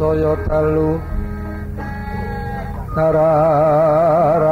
saya 0.00 0.32
dalu 0.48 0.96
tararas. 2.96 4.48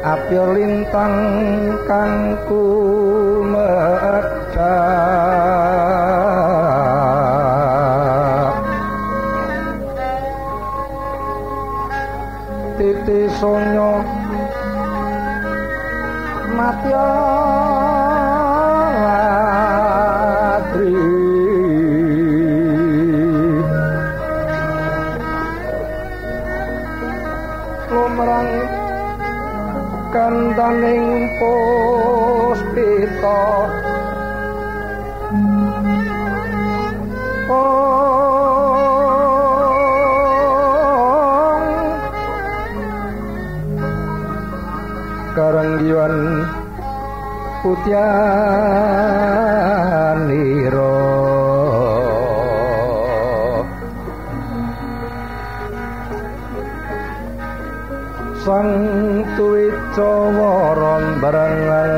Apyo 0.00 0.56
lintang 0.56 1.12
kang 1.84 2.40
kumedhak 2.48 4.24
titi 12.80 13.28
sonyo. 13.36 14.00
Matya 16.56 17.45
puspita 33.20 33.66
karanggiwan 45.36 46.16
putyaniro 47.60 48.16
sang 58.46 58.70
tuwica 59.34 60.12
waron 60.38 61.04
barangan 61.18 61.95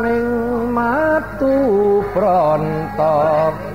swaraning 0.00 0.72
matu 0.72 2.00
prontok 2.16 3.69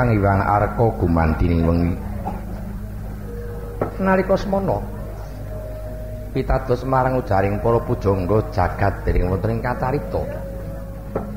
sang 0.00 0.16
iwang 0.16 0.40
arka 0.40 0.96
gumantining 0.96 1.60
wengi. 1.60 1.92
Nalika 4.00 4.32
semana 4.32 4.80
pitados 6.32 6.88
marang 6.88 7.20
ujaring 7.20 7.60
para 7.60 7.84
pujangga 7.84 8.40
jagat 8.48 9.04
dening 9.04 9.28
wonten 9.28 9.52
ing 9.52 9.60
kacarita. 9.60 10.24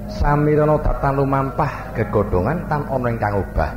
Samirana 0.07 0.79
tatan 0.79 1.19
lumampah 1.19 1.91
gegodhongan 1.91 2.63
tan 2.71 2.87
ana 2.87 3.07
ingkang 3.11 3.43
obah. 3.43 3.71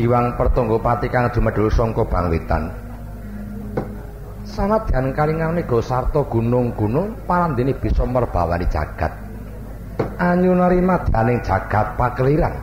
Iwang 0.00 0.32
Pertonggopati 0.40 1.12
kang 1.12 1.28
dumedul 1.28 1.68
sangka 1.68 2.08
bangwitan 2.08 2.72
sanadyan 4.48 5.12
kalingan 5.12 5.60
nego 5.60 5.84
sarta 5.84 6.24
gunung-gunung 6.24 7.28
parandene 7.28 7.76
bisa 7.76 8.08
merbawani 8.08 8.64
jagat 8.72 9.27
anyunari 10.18 10.82
madaning 10.82 11.38
jagat 11.46 11.94
pakeliran 11.94 12.54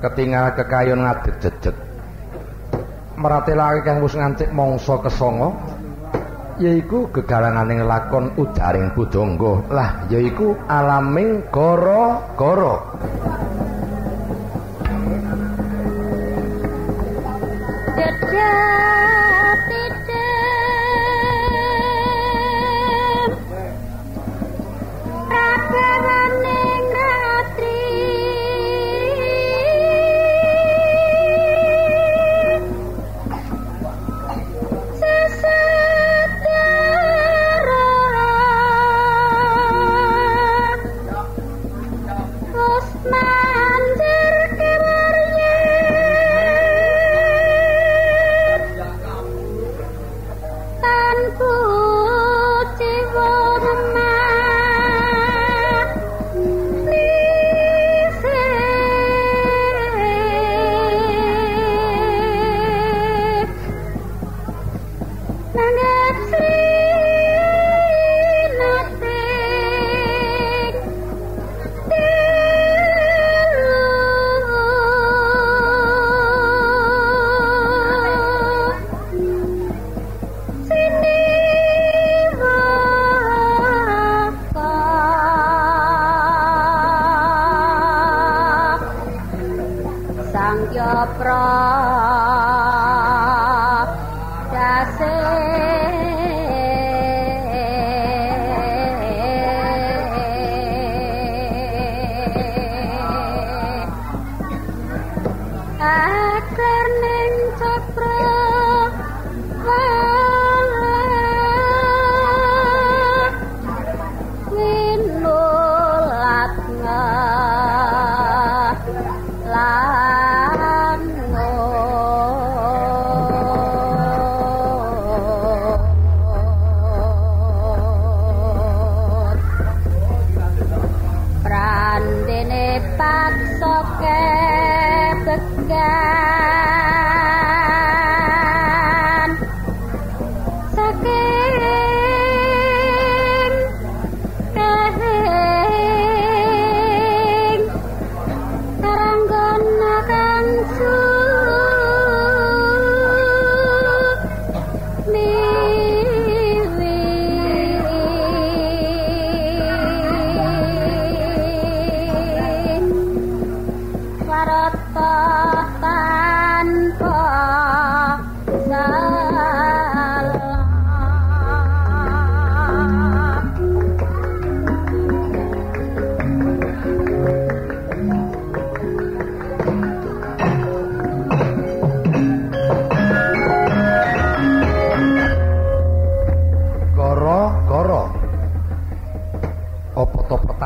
ketingal 0.00 0.56
kekayon 0.56 1.04
ngadeg 1.04 1.36
jejet. 1.44 1.76
Meratelake 3.20 3.84
kang 3.84 4.00
wis 4.00 4.16
ngancik 4.16 4.48
mangsa 4.56 4.96
kesanga 5.04 5.52
yaiku 6.56 7.12
gegaranganing 7.12 7.84
lakon 7.84 8.32
ujaring 8.40 8.96
budangga. 8.96 9.60
Lah 9.68 10.08
yaiku 10.08 10.56
alaming 10.64 11.44
gara-gara 11.52 12.89
को 51.28 51.69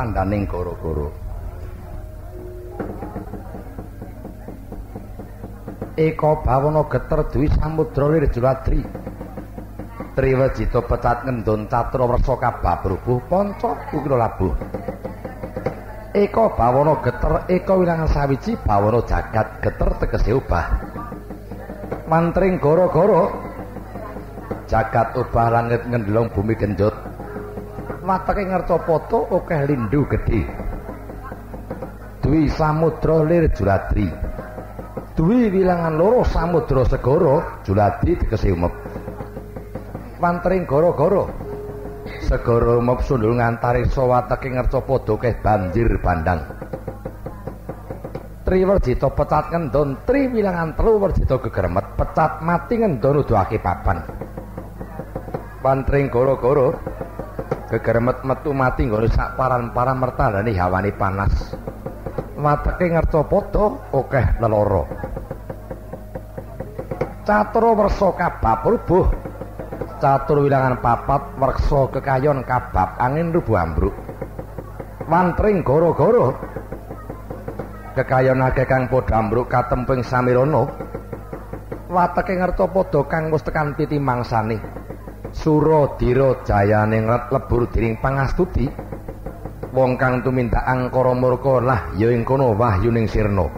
tandaning 0.05 0.45
goro-goro. 0.45 1.09
Eko 5.97 6.45
bawana 6.45 6.85
geter 6.85 7.25
duwi 7.33 7.49
samudra 7.49 8.05
lir 8.13 8.29
juladri 8.29 8.83
Triwejita 10.15 10.79
pecat 10.85 11.25
ngendon 11.25 11.67
catra 11.67 12.05
wersa 12.07 12.35
kabab 12.39 12.87
rubuh 12.87 13.19
panca 13.27 13.75
kukira 13.89 14.15
labuh. 14.15 14.53
Eko 16.13 16.53
bawana 16.55 17.01
geter 17.01 17.33
eko 17.51 17.73
wilangan 17.81 18.07
sawiji 18.07 18.55
bawana 18.61 19.01
jagat 19.03 19.59
geter 19.59 19.89
tegese 19.99 20.31
ubah. 20.37 20.65
Mantring 22.05 22.61
goro-goro. 22.61 23.33
Jagat 24.69 25.17
ubah 25.19 25.47
langit 25.51 25.83
ngendlong 25.89 26.31
bumi 26.31 26.55
genjot 26.55 27.04
Watake 28.05 28.45
ngercapada 28.45 29.17
akeh 29.33 29.61
lindu 29.65 30.05
gedhe. 30.05 30.45
Dwi 32.21 32.45
samudra 32.53 33.25
lir 33.25 33.49
juladri. 33.49 34.05
Dwi 35.17 35.49
wilangan 35.49 35.97
loro 35.97 36.21
samudra 36.21 36.85
segara 36.85 37.65
juladri 37.65 38.13
tegese 38.13 38.53
umep. 38.53 38.69
Pantring 40.21 40.69
goro-goro. 40.69 41.33
Segara 42.21 42.77
umep 42.77 43.01
sundul 43.01 43.41
ngantari 43.41 43.89
sawatake 43.89 44.53
ngercapada 44.53 45.13
keh 45.17 45.33
banjir 45.41 45.89
bandang. 45.97 46.45
Triwerjita 48.45 49.09
pecat 49.17 49.49
ngendon 49.49 50.05
tri 50.05 50.29
wilangan 50.29 50.77
telu 50.77 51.01
werjita 51.01 51.41
gegermet 51.41 51.97
pecat 51.97 52.37
mati 52.45 52.77
ngendon 52.77 53.25
nuduhake 53.25 53.57
papan. 53.57 54.05
Pantring 55.65 56.13
goro-goro 56.13 56.93
gegermet 57.65 58.21
metu 58.21 58.53
mati 58.53 58.85
nggone 58.85 59.09
sak 59.09 59.33
paran-paran 59.33 59.97
mertandani 59.97 60.53
hawane 60.53 60.93
panas. 60.93 61.57
Watake 62.35 62.91
ngercapada 62.91 63.65
akeh 63.95 64.25
lelara 64.43 64.83
Catro 67.25 67.73
wersa 67.73 68.13
kabab 68.13 68.61
rubuh 68.69 69.05
catur 69.97 70.45
wilangan 70.45 70.77
papat 70.77 71.41
werksa 71.41 71.89
kekayon 71.89 72.45
kabab 72.45 73.01
angin 73.01 73.33
rubuh 73.33 73.57
ambruk. 73.57 73.95
Wantring 75.09 75.65
goro-goro. 75.65 76.37
Kekayon 77.97 78.45
akeh 78.45 78.69
kang 78.69 78.85
padha 78.91 79.17
ambruk 79.17 79.49
katemping 79.49 80.05
samirana. 80.05 80.69
Wateke 81.89 82.37
ngerta 82.37 82.69
padha 82.69 83.01
kang 83.09 83.33
wis 83.33 83.41
tekan 83.41 83.73
piti 83.73 83.97
mangsane 83.97 84.84
sura 85.35 85.99
dira 85.99 86.39
jayane 86.47 87.03
lebur 87.03 87.67
diring 87.67 87.99
pangastuti 87.99 88.71
wong 89.75 89.99
kang 89.99 90.23
tumindak 90.23 90.63
angkara 90.63 91.11
murka 91.11 91.59
lah 91.59 91.91
ya 91.99 92.07
ing 92.07 92.23
kono 92.23 92.55
wahyuning 92.55 93.11
sirna 93.11 93.51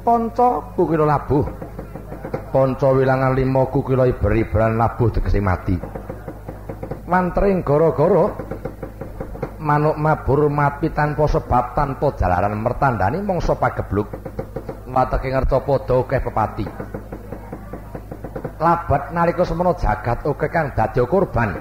panca 0.00 0.72
kukira 0.72 1.04
labuh 1.04 1.62
Panca 2.52 2.92
wilangan 2.92 3.32
lima 3.32 3.64
kukila 3.64 4.04
iber-iberan 4.04 4.76
labuh 4.76 5.08
tegese 5.08 5.40
mati. 5.40 5.72
Mantring 7.08 7.64
gara-gara 7.64 8.28
manuk 9.56 9.96
mabur 9.96 10.52
mati 10.52 10.92
tanpa 10.92 11.24
sebab 11.24 11.72
tanpa 11.72 12.12
jalaran 12.12 12.52
mertandani 12.60 13.24
mangsa 13.24 13.56
pagebluk. 13.56 14.04
Wateke 14.84 15.32
ngerta 15.32 15.64
padha 15.64 15.96
akeh 16.04 16.20
pepati. 16.20 16.66
Labat 18.62 19.10
nalika 19.10 19.42
semana 19.42 19.74
jagat 19.74 20.22
akeh 20.22 20.50
kang 20.54 20.70
dadi 20.70 21.02
korban. 21.02 21.58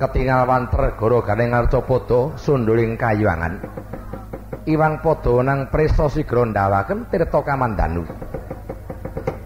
Ketingal 0.00 0.48
wanter 0.48 0.96
gara-gane 0.96 1.44
ngerta 1.52 1.84
padha 1.84 2.32
sunduling 2.40 2.96
kayuangan. 2.96 3.60
Iwang 4.64 5.04
padha 5.04 5.44
nang 5.44 5.68
presa 5.68 6.08
sigra 6.08 6.40
ndawaken 6.48 7.12
tirta 7.12 7.44
kamandanu. 7.44 8.08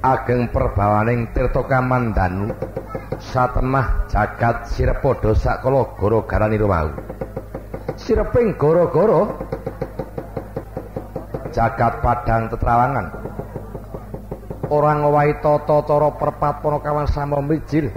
ageng 0.01 0.49
perbawaning 0.49 1.29
tirta 1.37 1.61
kamandanu 1.69 2.57
satemah 3.21 4.09
jagat 4.09 4.65
sirepada 4.73 5.37
sakala 5.37 5.93
gara-gara 5.93 6.49
niru 6.49 6.65
mau 6.65 6.89
sireping 8.01 8.57
gara-gara 8.57 9.29
jagat 11.53 12.01
padang 12.01 12.49
tetrawangan 12.49 13.07
ora 14.71 14.95
ngowahi 14.95 15.43
tata 15.43 15.83
cara 15.83 16.09
perpatpana 16.15 16.79
kawan 16.79 17.07
sama 17.11 17.43
mijil. 17.43 17.91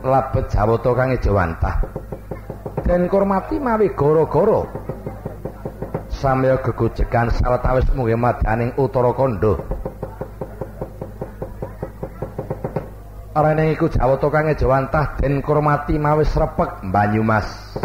Labet 0.00 0.48
jawata 0.48 0.90
kang 0.96 1.12
ejawantah 1.12 1.76
den 2.88 3.04
kurmati 3.12 3.60
mawi 3.60 3.92
gara-gara 3.92 4.64
samya 6.08 6.56
gegojegan 6.64 7.28
sawetawis 7.28 7.84
mungge 7.92 8.16
madaning 8.16 8.72
utara 8.80 9.12
kandha. 9.12 9.60
Arane 13.30 13.76
iku 13.76 13.86
Jawata 13.92 14.26
kang 14.32 14.48
ejawantah 14.48 15.20
den 15.20 15.44
kurmati 15.44 16.00
mawis 16.00 16.32
repek 16.32 16.80
Banyumas. 16.88 17.76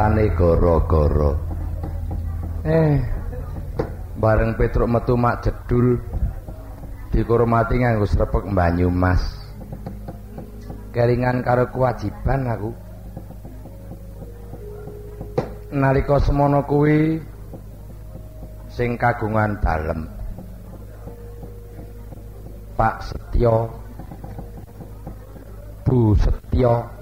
Rasane 0.00 0.32
gara-gara. 0.32 1.32
Eh. 2.64 2.96
Bareng 4.16 4.56
Petruk 4.56 4.88
metu 4.88 5.12
mak 5.16 5.44
jedul 5.44 6.00
dikurmati 7.12 7.84
nganggo 7.84 8.08
srepek 8.08 8.48
banyu 8.48 8.88
mas. 8.88 9.20
Kelingan 10.96 11.44
karo 11.44 11.68
kewajiban 11.68 12.48
aku. 12.48 12.70
Nalika 15.76 16.16
semono 16.24 16.64
kuwi 16.64 17.20
sing 18.72 18.96
kagungan 18.96 19.60
dalem. 19.60 20.08
Pak 22.72 23.04
Setyo 23.04 23.68
Bu 25.84 26.16
Setyo 26.16 26.99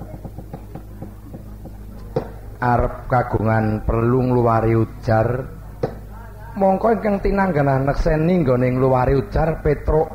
arep 2.74 2.94
kagungan 3.08 3.86
perlu 3.88 4.28
ngluwari 4.28 4.76
ujar. 4.76 5.28
Mongko 6.58 6.98
ingkang 6.98 7.22
tinangganan 7.22 7.86
nekseni 7.86 8.44
nggone 8.44 8.68
ngluwari 8.74 9.14
ujar 9.16 9.62
Petruk. 9.64 10.10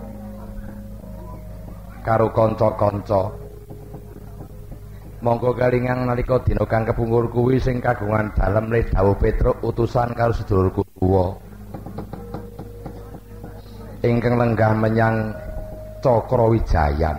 Karo 2.03 2.27
kanca-kanca. 2.35 3.23
Monggo 5.23 5.55
kalingang 5.55 6.03
nalika 6.03 6.43
dina 6.43 6.67
kang 6.67 6.83
kepungkur 6.83 7.31
kuwi 7.31 7.55
sing 7.55 7.79
kagungan 7.79 8.35
dalem 8.35 8.67
le 8.67 8.83
dawuh 8.91 9.15
Petruk 9.15 9.63
utusan 9.63 10.11
karo 10.11 10.35
sedulurku 10.35 10.83
tuwa 10.99 11.31
ingkang 14.03 14.35
lenggah 14.35 14.75
menyang 14.75 15.31
Cakrawijayan 16.03 17.17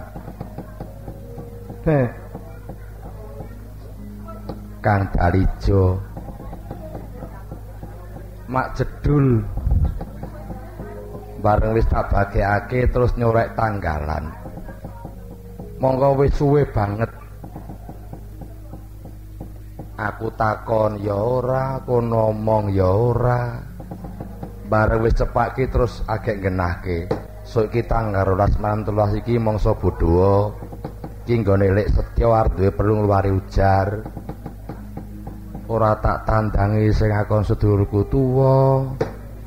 Heh 1.89 2.24
Kang 4.85 5.09
Dalijo. 5.09 5.97
Mak 8.53 8.77
jedul. 8.77 9.41
Bareng 11.41 11.73
wis 11.73 11.89
tak 11.89 12.13
bagekake 12.13 12.93
terus 12.93 13.17
nyorek 13.17 13.57
tanggalan. 13.57 14.29
Monggo 15.81 16.21
wis 16.21 16.37
suwe 16.37 16.69
banget. 16.69 17.09
Aku 19.97 20.29
takon 20.37 21.01
ya 21.01 21.17
ora 21.17 21.81
aku 21.81 22.05
ngomong 22.05 22.69
ya 22.69 22.93
ora. 22.93 23.65
Bareng 24.69 25.01
wis 25.01 25.17
cepake 25.17 25.73
terus 25.73 26.05
agek 26.05 26.45
genahke 26.45 27.09
sok 27.45 27.73
kita 27.73 28.01
tanggal 28.01 28.37
12 28.37 28.61
malam 28.61 28.81
13 28.85 29.21
iki 29.25 29.41
mangsa 29.41 29.73
bodho. 29.73 30.53
Iki 31.25 31.41
nggone 31.41 31.73
lek 31.73 31.89
setya 31.89 32.29
arep 32.29 32.53
duwe 32.53 32.69
perlu 32.69 33.01
ngluwari 33.01 33.33
ujar 33.33 34.05
ora 35.69 35.97
tak 35.97 36.29
tandangi 36.29 36.93
sing 36.93 37.09
akon 37.09 37.41
sedulurku 37.41 38.05
tuwa 38.13 38.85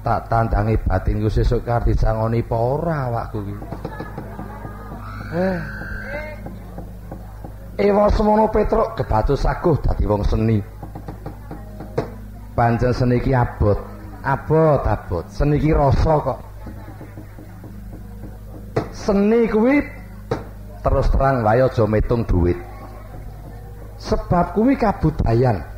tak 0.01 0.25
tandangi 0.31 0.73
batinku 0.81 1.29
sesuk 1.29 1.61
karti 1.61 1.93
sangoni 1.93 2.41
apa 2.41 2.57
ora 2.57 2.95
awakku 3.09 3.39
iki 3.45 3.55
eh 5.37 5.59
Ewa 7.77 8.09
semono 8.09 8.49
Petruk 8.49 8.97
kebatu 8.97 9.37
saguh 9.37 9.77
dadi 9.77 10.09
wong 10.09 10.25
seni. 10.25 10.57
Pancen 12.57 12.89
seni 12.89 13.21
iki 13.21 13.37
abot, 13.37 13.77
abot 14.25 14.81
abot. 14.81 15.21
Seni 15.29 15.61
iki 15.61 15.77
rasa 15.77 16.17
kok. 16.17 16.39
Seni 18.89 19.45
kuwi 19.45 19.85
terus 20.81 21.05
terang 21.13 21.45
wae 21.45 21.61
aja 21.61 21.85
metung 21.85 22.25
duit. 22.25 22.57
Sebab 24.01 24.57
kuwi 24.57 24.73
kabudayan. 24.73 25.76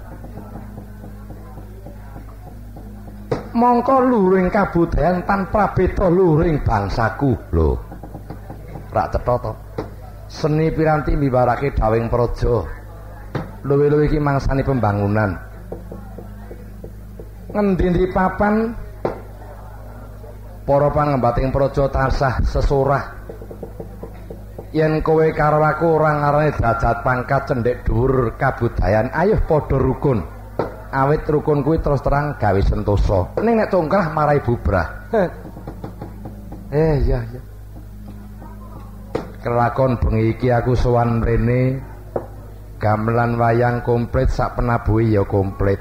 Mongko 3.60 4.08
luring 4.08 4.48
kabudayan 4.48 5.28
tanpa 5.28 5.75
beda 5.75 6.08
luring 6.08 6.63
bangsaku. 6.63 7.36
Lho 7.51 7.75
rak 8.96 9.12
cetha 9.12 9.36
to? 9.44 9.51
Seni 10.32 10.72
piranti 10.72 11.20
mibarake 11.20 11.75
dawing 11.75 12.08
praja. 12.08 12.63
Luwe-luwe 13.68 14.08
iki 14.08 14.24
mangsani 14.24 14.63
pembangunan. 14.63 15.36
Ngendi-endi 17.51 18.08
papan 18.13 18.72
para 20.63 20.88
pangembating 20.94 21.50
praja 21.50 21.89
tansah 21.89 22.39
sesurah 22.46 23.04
yen 24.70 25.01
kowe 25.01 25.25
karo 25.34 25.66
aku 25.66 25.98
ora 25.98 26.13
ngarane 26.13 26.54
derajat 26.54 27.01
pangkat 27.01 27.42
cendhek 27.50 27.82
dhuwur 27.89 28.38
kabudayan 28.38 29.10
ayo 29.18 29.42
padha 29.50 29.82
rukun 29.82 30.22
awit 30.89 31.25
rukun 31.29 31.62
kuwi 31.62 31.79
terus 31.79 32.01
terang 32.01 32.38
gawe 32.38 32.62
sentosa. 32.62 33.38
Ning 33.41 33.62
nek 33.62 33.69
congkrah 33.69 34.12
marai 34.13 34.41
bubrah. 34.41 34.88
eh 36.74 36.96
iya 37.05 37.19
iya. 37.25 37.41
Kelakon 39.39 39.96
bengi 40.03 40.36
iki 40.36 40.51
aku 40.51 40.75
sowan 40.75 41.24
mrene 41.24 41.79
gamelan 42.75 43.39
wayang 43.39 43.81
komplit 43.88 44.27
sak 44.27 44.60
penabuhi 44.60 45.15
ya 45.15 45.24
komplit. 45.24 45.79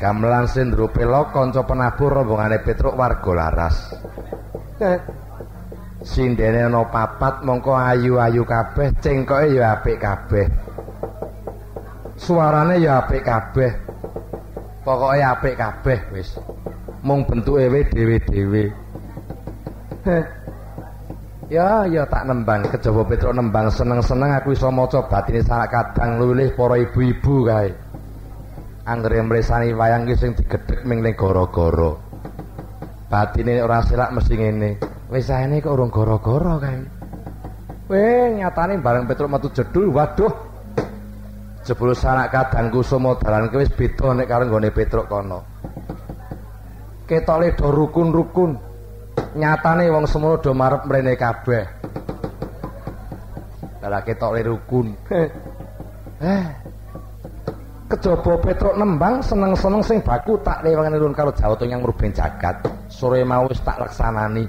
Gamelan 0.00 0.48
Sindro 0.48 0.88
Pelo 0.88 1.28
kanca 1.28 1.60
penabuh 1.64 2.08
rombongane 2.08 2.64
Petruk 2.64 2.96
warga 2.96 3.32
laras. 3.36 3.76
Sindene 6.00 6.64
ana 6.64 6.88
papat 6.88 7.44
mongko 7.44 7.76
ayu-ayu 7.76 8.48
kabeh, 8.48 8.96
cengkoke 9.04 9.52
ya 9.52 9.76
apik 9.76 10.00
kabeh. 10.00 10.48
Suarane 12.20 12.76
ya 12.76 13.00
apik 13.00 13.24
kabeh. 13.24 13.72
Pokoke 14.84 15.20
apik 15.24 15.56
kabeh 15.56 15.98
wis. 16.12 16.36
Mung 17.00 17.24
bentuke 17.24 17.64
we 17.72 17.80
dhewe-dhewe. 17.88 18.64
ya 21.50 21.84
ya 21.88 22.04
tak 22.08 22.28
nembang 22.28 22.64
kejaba 22.68 23.04
Petruk 23.08 23.36
nembang 23.36 23.72
seneng-seneng 23.72 24.36
aku 24.36 24.52
iso 24.52 24.68
maca 24.68 25.04
batine 25.08 25.40
salah 25.40 25.68
kadang 25.68 26.20
lulih 26.20 26.52
para 26.52 26.76
ibu-ibu 26.76 27.48
kae. 27.48 27.72
Anggere 28.84 29.24
mresani 29.24 29.72
wayang 29.72 30.04
ki 30.04 30.14
sing 30.20 30.30
digedhek 30.36 30.84
ming 30.84 31.00
ning 31.00 31.16
gara-gara. 31.16 31.96
Batine 33.08 33.64
ora 33.64 33.80
silak 33.80 34.12
mesti 34.12 34.34
ngene. 34.36 34.70
Wis 35.08 35.26
saene 35.26 35.64
kok 35.64 35.72
urung 35.72 35.88
gara-gara 35.88 36.68
kae. 36.68 36.84
Weh, 37.90 38.38
nyatane 38.38 38.78
bareng 38.78 39.10
Petruk 39.10 39.26
metu 39.26 39.50
jedul, 39.50 39.90
waduh, 39.90 40.30
jebul 41.64 41.92
sanak 41.92 42.32
kadangku 42.32 42.80
semua 42.80 43.16
dalan 43.20 43.52
wis 43.52 43.68
beda 43.72 44.16
nek 44.16 44.26
karo 44.28 44.48
nggone 44.48 44.70
Petruk 44.72 45.06
kono. 45.06 45.40
Ketole 47.04 47.52
do 47.58 47.68
rukun-rukun. 47.74 48.50
Nyatane 49.34 49.90
wong 49.90 50.06
semono 50.06 50.38
do 50.38 50.54
marep 50.54 50.86
mrene 50.86 51.14
kabeh. 51.18 51.64
Lah 53.82 54.02
ketole 54.06 54.40
rukun. 54.46 54.94
eh. 56.22 56.46
Kejaba 57.90 58.38
Petruk 58.38 58.78
nembang 58.78 59.18
seneng-seneng 59.18 59.82
sing 59.82 59.98
baku 59.98 60.38
tak 60.46 60.62
lewangane 60.62 60.94
nurun 60.94 61.10
karo 61.10 61.34
Jawata 61.34 61.66
yang 61.66 61.82
ngruben 61.82 62.14
jagat. 62.14 62.62
Sore 62.86 63.26
mau 63.26 63.50
wis 63.50 63.58
tak 63.66 63.82
laksanani. 63.82 64.46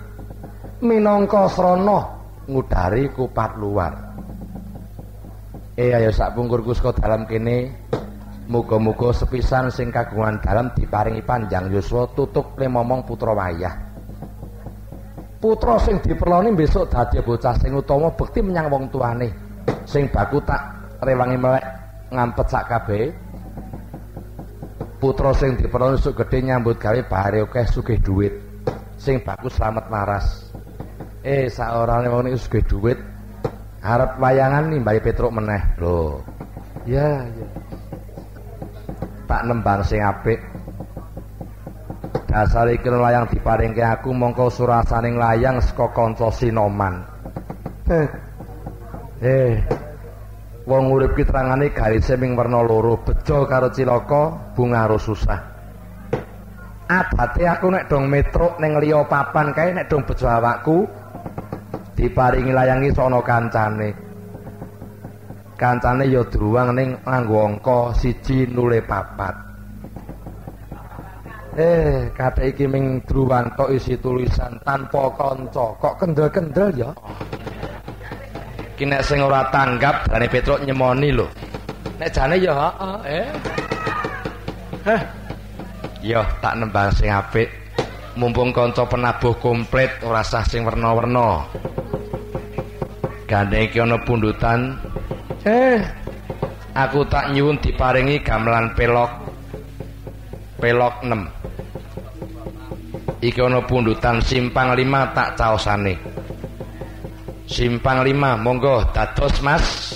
Minangka 0.86 1.50
srana 1.50 2.06
ngudari 2.45 3.10
kupat 3.10 3.58
luar. 3.58 4.11
Eh 5.79 5.95
ayo 5.95 6.12
sak 6.12 6.36
pungkurku 6.36 6.75
saka 6.75 6.99
dalam 6.99 7.23
kene. 7.23 7.71
Muga-muga 8.51 9.15
sepisan 9.15 9.71
sing 9.71 9.88
kagungan 9.95 10.43
dalam 10.43 10.67
diparingi 10.75 11.23
panjang 11.23 11.71
yuswa 11.71 12.03
tutuk 12.12 12.60
le 12.60 12.67
momong 12.67 13.07
putra 13.07 13.31
wayah. 13.31 13.71
Putra 15.39 15.79
sing 15.79 16.03
diperloni 16.03 16.51
besok 16.51 16.91
dadi 16.91 17.23
bocah 17.23 17.55
sing 17.55 17.71
utama 17.71 18.12
bekti 18.12 18.43
menyang 18.43 18.67
wong 18.67 18.91
tuane. 18.91 19.31
Sing 19.88 20.12
baku 20.12 20.43
tak 20.43 20.60
rewangi 20.99 21.39
melek 21.39 21.63
ngampet 22.12 22.47
sak 22.51 22.67
kabeh. 22.67 23.07
Putra 24.99 25.31
sing 25.31 25.55
diperloni 25.55 25.95
sok 25.95 26.19
gedhe 26.19 26.51
nyambut 26.51 26.75
gawe 26.75 26.99
bahare 27.07 27.47
akeh 27.47 27.65
sugih 27.71 27.95
dhuwit. 28.03 28.36
Sing 28.99 29.23
bagus 29.23 29.55
slamet 29.55 29.88
waras. 29.88 30.51
Eh 31.23 31.47
sak 31.47 31.71
orane 31.71 32.12
wong 32.12 32.27
iki 32.27 32.38
sugih 32.38 32.63
dhuwit 32.67 32.99
arep 33.82 34.22
wayangan 34.22 34.70
nimbali 34.70 35.02
Petruk 35.02 35.34
meneh. 35.34 35.62
Lho. 35.82 36.22
Ya 36.86 37.26
ya. 37.26 37.48
Tak 39.26 39.41
nembang 39.50 39.82
sing 39.86 40.02
apik. 40.02 40.38
Dasar 42.32 42.72
iki 42.72 42.88
layang 42.88 43.28
diparingke 43.28 43.84
aku 43.84 44.15
mongko 44.15 44.48
surasaning 44.48 45.20
layang 45.20 45.60
saka 45.60 45.91
kanca 45.91 46.32
sinoman. 46.32 47.04
Eh 49.20 49.60
wong 50.63 50.94
urip 50.94 51.17
ki 51.17 51.28
terangane 51.28 51.76
garise 51.76 52.15
ming 52.15 52.38
werna 52.39 52.63
loro 52.63 52.96
bejo 53.04 53.44
karo 53.50 53.67
cilaka 53.74 54.56
bunga 54.56 54.88
karo 54.88 54.98
susah. 55.02 55.39
Adate 56.91 57.44
aku 57.48 57.67
nek 57.72 57.88
dong 57.88 58.08
metruk 58.08 58.60
ning 58.60 58.80
liya 58.80 59.04
papan 59.08 59.52
kae 59.56 59.76
nek 59.76 59.88
dong 59.91 60.04
bejo 60.04 60.28
awakku 60.28 60.88
diparingi 61.95 62.51
layangi 62.51 62.89
sono 62.95 63.19
kancane. 63.21 63.89
Kancane 65.56 66.10
ya 66.10 66.25
druwang 66.25 66.73
ning 66.73 66.97
nganggo 67.06 67.38
angka 67.45 67.93
1 67.93 68.49
nule 68.49 68.82
papat. 68.82 69.36
Eh 71.54 72.10
kate 72.15 72.49
iki 72.49 72.65
ming 72.65 73.04
druwanto 73.06 73.69
isi 73.69 73.99
tulisan 74.01 74.58
tanpa 74.65 75.12
kanca. 75.13 75.77
Kok 75.77 75.95
kendel-kendel 76.01 76.69
ya? 76.73 76.89
Iki 78.73 78.89
nek 78.89 79.06
sing 79.06 79.21
ora 79.21 79.45
tanggap 79.54 80.10
jane 80.10 80.25
Petruk 80.25 80.65
nyemoni 80.65 81.13
lho. 81.13 81.30
Nek 82.01 82.10
jane 82.10 82.41
ya 82.41 82.56
heeh 82.73 83.27
eh. 84.89 85.01
Yo 86.01 86.25
tak 86.41 86.58
nembang 86.58 86.89
sing 86.97 87.13
apik 87.13 87.61
mumpung 88.19 88.52
kanca 88.52 88.84
penabuh 88.88 89.36
komplit 89.39 89.91
ora 90.04 90.24
sah 90.24 90.43
sing 90.43 90.63
werna-werna 90.67 91.47
gandeng 93.30 93.67
iki 93.67 93.80
ana 93.80 93.97
pundutan 94.04 94.76
Eh, 95.41 95.82
aku 96.78 97.02
tak 97.10 97.34
nyuwun 97.34 97.58
diparingi 97.58 98.21
gamelan 98.21 98.78
pelok 98.78 99.10
pelok 100.62 101.02
6. 101.02 101.17
Iki 103.26 103.41
ana 103.41 103.65
pundutan 103.65 104.21
simpang 104.21 104.78
5 104.78 105.17
tak 105.17 105.34
caosane. 105.34 105.97
Simpang 107.50 108.06
5, 108.06 108.38
monggo 108.38 108.86
dados 108.93 109.41
Mas. 109.41 109.90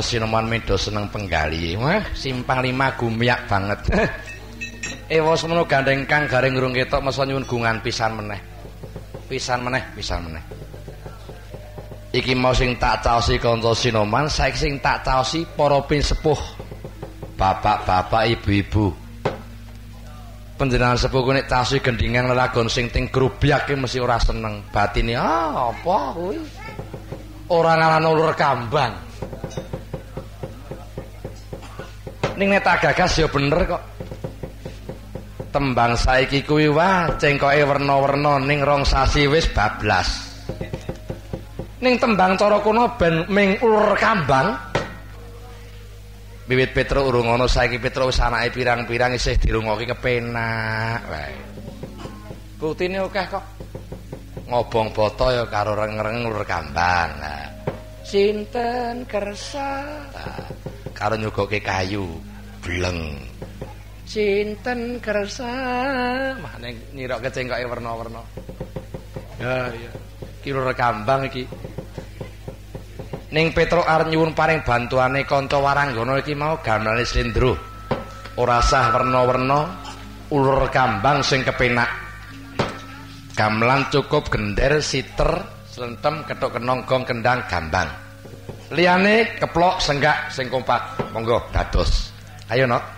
Sinoman 0.00 0.48
Medo 0.50 0.74
seneng 0.74 1.08
penggali. 1.12 1.76
Wah, 1.76 2.02
simpang 2.16 2.64
lima 2.64 2.94
gumyak 2.96 3.48
banget. 3.48 3.80
Ewa 5.16 5.38
semono 5.38 5.62
gandeng 5.70 6.02
kang 6.06 6.26
garing 6.26 6.58
ngurung 6.58 6.74
ketok 6.74 6.98
masa 6.98 7.22
nyuwun 7.22 7.46
gungan 7.46 7.78
pisan 7.78 8.18
meneh. 8.18 8.40
Pisan 9.30 9.62
meneh, 9.62 9.82
pisan 9.94 10.22
meneh. 10.26 10.42
Iki 12.10 12.32
mau 12.38 12.54
sing 12.54 12.74
tak 12.80 13.06
caosi 13.06 13.36
kanca 13.36 13.76
Sinoman, 13.76 14.26
saiki 14.30 14.56
sing 14.56 14.72
tak 14.82 15.06
caosi 15.06 15.46
para 15.46 15.78
sepuh. 15.84 16.40
Bapak-bapak, 17.36 18.32
ibu-ibu. 18.32 18.88
Panjenengan 20.56 20.96
sepuh 20.96 21.20
nek 21.36 21.46
caosi 21.52 21.84
gendingan 21.84 22.32
lelagon 22.32 22.72
sing 22.72 22.88
ting 22.88 23.12
grubyak 23.12 23.68
mesti 23.68 24.00
ora 24.00 24.16
seneng. 24.16 24.64
Batine 24.72 25.12
ah 25.12 25.68
apa 25.68 26.16
kuwi? 26.16 26.40
Ora 27.52 27.76
ngaran 27.76 28.08
ulur 28.08 28.32
kambang. 28.32 29.05
Ning 32.36 32.52
nek 32.52 32.62
tak 32.62 32.84
gagas 32.84 33.16
ya 33.16 33.28
bener 33.32 33.60
kok 33.64 33.82
tembang 35.48 35.96
saiki 35.96 36.44
kuwi 36.44 36.68
wah 36.68 37.16
cengkoke 37.16 37.64
werna-werna 37.64 38.36
ning 38.44 38.60
rong 38.60 38.84
sasi 38.84 39.24
wis 39.24 39.48
bablas 39.56 40.36
ning 41.80 41.96
tembang 41.96 42.36
cara 42.36 42.60
kuno 42.60 42.92
ben 43.00 43.24
ming 43.32 43.56
ulur 43.64 43.96
kambang 43.96 44.52
Bibit 46.46 46.78
Petro 46.78 47.02
urung 47.10 47.26
ana 47.26 47.50
saiki 47.50 47.82
Petro 47.82 48.06
wis 48.06 48.22
anake 48.22 48.54
pirang-pirang 48.54 49.18
isih 49.18 49.34
dirungoki 49.34 49.82
kepenak 49.82 51.02
wae. 51.10 51.34
Buktine 52.54 53.02
akeh 53.02 53.26
kok. 53.26 53.42
Ngobong 54.46 54.94
boto 54.94 55.26
ya 55.34 55.42
karo 55.50 55.74
reng-reng 55.74 56.22
ulur 56.22 56.46
kambang. 56.46 57.18
Nah. 57.18 57.50
Sinten 58.06 59.02
kersa? 59.10 59.90
Nah. 60.14 60.46
Karo 60.96 61.20
nyugoke 61.20 61.60
kayu. 61.60 62.08
Bleng. 62.64 63.20
Cinten 64.08 64.96
kersa. 65.04 65.52
Mana 66.40 66.72
nyirok 66.96 67.28
kecengkoke 67.28 67.68
warna-warna 67.68 68.22
ya 69.36 69.68
ya. 69.76 69.92
Kira 70.40 70.64
rekambang 70.64 71.28
iki. 71.28 71.44
Ning 73.36 73.52
Petro 73.52 73.84
arep 73.84 74.08
nyuwun 74.08 74.32
paring 74.32 74.64
bantuane 74.64 75.28
kanca 75.28 75.60
waranggana 75.60 76.24
iki 76.24 76.32
mau 76.32 76.56
gamelane 76.64 77.04
slendro. 77.04 77.52
Ora 78.40 78.64
sah 78.64 78.88
warna-warna 78.96 79.60
ulur 80.32 80.72
kambang 80.72 81.20
sing 81.20 81.44
kepenak. 81.44 81.90
Gamelan 83.36 83.92
cukup 83.92 84.32
gender 84.32 84.80
siter 84.80 85.44
slentem 85.68 86.24
ketok 86.24 86.56
kenong 86.56 86.88
gong 86.88 87.04
kendang 87.04 87.44
gambang 87.52 88.05
liyane 88.72 89.38
keplok 89.38 89.78
senggak 89.78 90.32
sing 90.32 90.48
kompak. 90.48 90.98
Monggo 91.12 91.44
dados. 91.52 92.10
Ayo 92.50 92.66
nok 92.66 92.95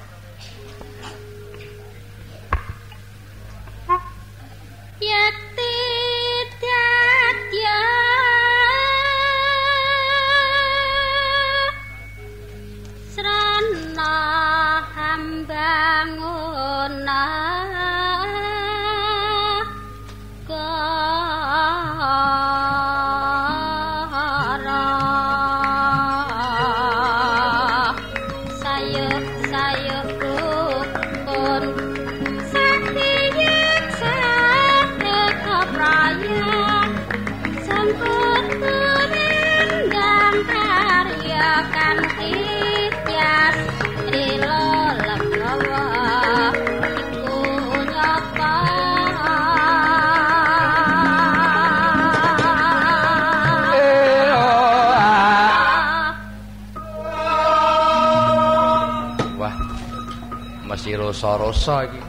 rasa-rasa 61.68 61.84
iki. 61.84 62.00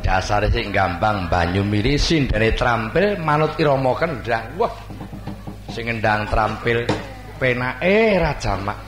Dasare 0.00 0.48
sing 0.48 0.72
gampang 0.72 1.28
banyu 1.28 1.60
mili 1.66 1.98
sindene 1.98 2.54
trampil 2.56 3.20
manut 3.20 3.52
irama 3.60 3.92
kendang 3.98 4.56
wah 4.56 4.72
sing 5.68 5.86
ngendang 5.90 6.24
trampil 6.30 6.88
penake 7.36 8.16
raja 8.16 8.56
mak 8.56 8.80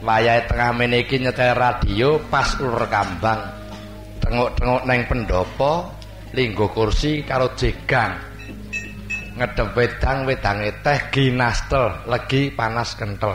wayahe 0.00 0.48
tengah 0.48 0.72
mene 0.72 1.04
iki 1.04 1.20
nyetel 1.20 1.52
radio 1.52 2.16
pas 2.30 2.48
ulur 2.62 2.86
kambang. 2.88 3.60
Tengok-tengok 4.22 4.82
neng 4.86 5.00
pendopo 5.10 5.72
linggo 6.32 6.70
kursi 6.70 7.26
karo 7.26 7.52
jegang. 7.58 8.16
Ngedep 9.36 9.68
wedang 9.74 10.24
wedange 10.24 10.70
teh 10.80 10.98
ginastel 11.10 12.06
legi 12.08 12.54
panas 12.54 12.94
kentel 12.96 13.34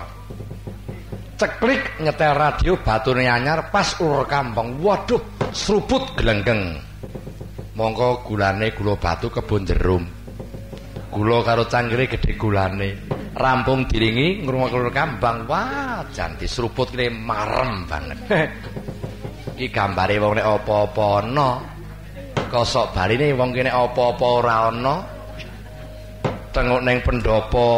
ceklik 1.37 2.01
nyetel 2.01 2.33
radio 2.33 2.73
batune 2.81 3.29
anyar 3.29 3.69
pas 3.69 3.93
ulur 4.01 4.25
kampung 4.25 4.81
waduh 4.81 5.36
seruput 5.57 6.13
gelenggeng 6.13 6.77
mongko 7.73 8.21
gulane 8.21 8.69
gula 8.77 8.93
batu 8.93 9.33
kebon 9.33 9.65
jerum. 9.65 10.05
Gula 11.09 11.41
karo 11.41 11.65
cangkire 11.65 12.05
gedhe 12.05 12.37
gulane. 12.37 12.89
Rampung 13.33 13.89
diringi 13.89 14.45
ngrungokno 14.45 14.93
kambang. 14.93 15.49
Wah 15.49 16.05
jan 16.13 16.37
disruput 16.37 16.93
kene 16.93 17.09
marem 17.09 17.89
banget. 17.89 18.19
Iki 19.57 19.73
gambare 19.73 20.21
wong 20.21 20.37
nek 20.37 20.45
apa-apa 20.45 21.05
ana. 21.25 21.49
Kosok 22.53 22.93
barine 22.93 23.33
wong 23.33 23.49
kene 23.49 23.73
apa-apa 23.73 24.25
ora 24.29 24.55
ana. 24.69 24.95
Tengok 26.53 26.81
ning 26.85 26.97
pendopo. 27.01 27.69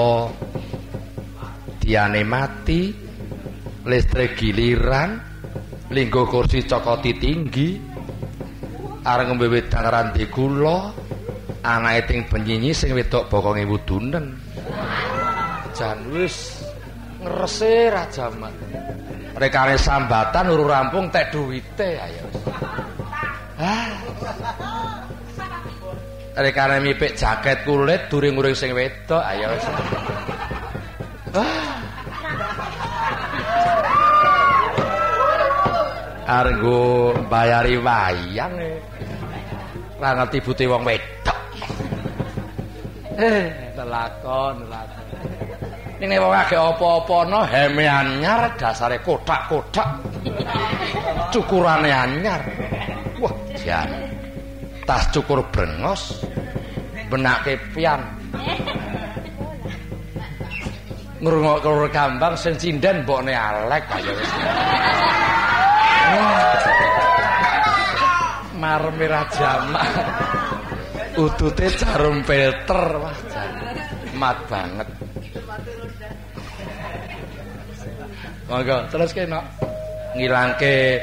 Diane 1.80 2.28
mati. 2.28 3.08
Listrik 3.88 4.36
giliran 4.36 5.29
linggo 5.90 6.30
kursi 6.30 6.66
cokoti 6.70 7.12
tinggi 7.18 7.82
areng 9.06 9.34
ngombe 9.34 9.50
wedang 9.50 9.86
randi 9.90 10.26
kula 10.30 10.94
anake 11.66 12.02
ting 12.06 12.20
penyinyi 12.30 12.72
sing 12.72 12.94
wedok 12.94 13.26
bokonge 13.28 13.66
wudunen 13.66 14.38
jan 15.74 15.98
wis 16.14 16.62
ngrese 17.20 17.90
rajaman 17.90 18.54
rekane 19.40 19.80
sambatan 19.80 20.52
uru 20.52 20.68
rampung 20.68 21.08
tek 21.08 21.32
duwite 21.32 21.96
ayo. 21.96 22.24
Ah. 23.56 23.96
Rekane 26.40 26.80
mipik 26.80 27.20
jaket 27.20 27.68
kulit 27.68 28.08
during-uring 28.12 28.56
sing 28.56 28.76
wedok 28.76 29.24
ayo. 29.24 29.48
Wis 29.56 29.66
argo 36.30 37.10
bayari 37.26 37.82
wayang 37.82 38.54
e. 38.62 38.72
Ora 39.98 40.22
ngerti 40.22 40.38
bute 40.46 40.64
wong 40.70 40.86
wedok. 40.86 41.40
Eh, 43.18 43.74
lelakon, 43.74 44.56
lelakon. 44.70 45.06
Ning 46.00 46.16
wong 46.16 46.32
akeh 46.32 46.56
apa-apa 46.56 47.18
no 47.28 47.44
heme 47.44 47.84
anyar 47.84 48.56
dasare 48.56 49.04
kotak-kotak. 49.04 50.00
Cukurane 51.34 51.92
anyar. 51.92 52.40
Wah, 53.20 53.36
jan. 53.60 53.90
Tas 54.88 55.04
cukur 55.12 55.44
brengos. 55.52 56.24
Benake 57.12 57.60
pian. 57.76 58.00
Ngrungok 61.20 61.92
kambang 61.92 62.40
sing 62.40 62.56
cinden 62.56 63.04
mbokne 63.04 63.36
alek 63.36 63.84
kaya 63.92 64.12
wis. 64.16 64.32
Mar 68.60 68.84
merah 68.96 69.26
jamak. 69.32 69.88
Udute 71.20 71.68
jarum 71.74 72.24
filter 72.24 72.84
wah 73.00 73.18
mat 74.16 74.38
banget. 74.48 74.88
Monggo 78.50 78.78
terus 78.90 79.14
kena 79.14 79.42
ngilangke 80.18 80.98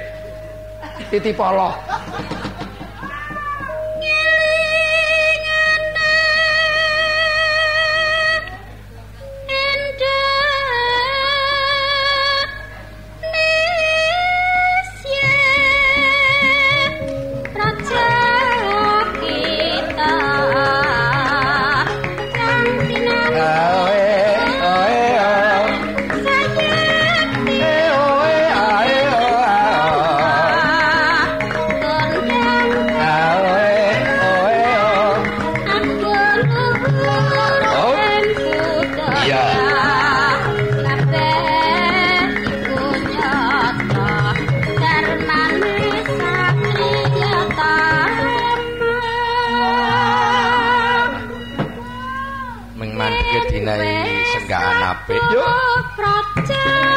titi 55.05 55.35
polo. 55.35 56.96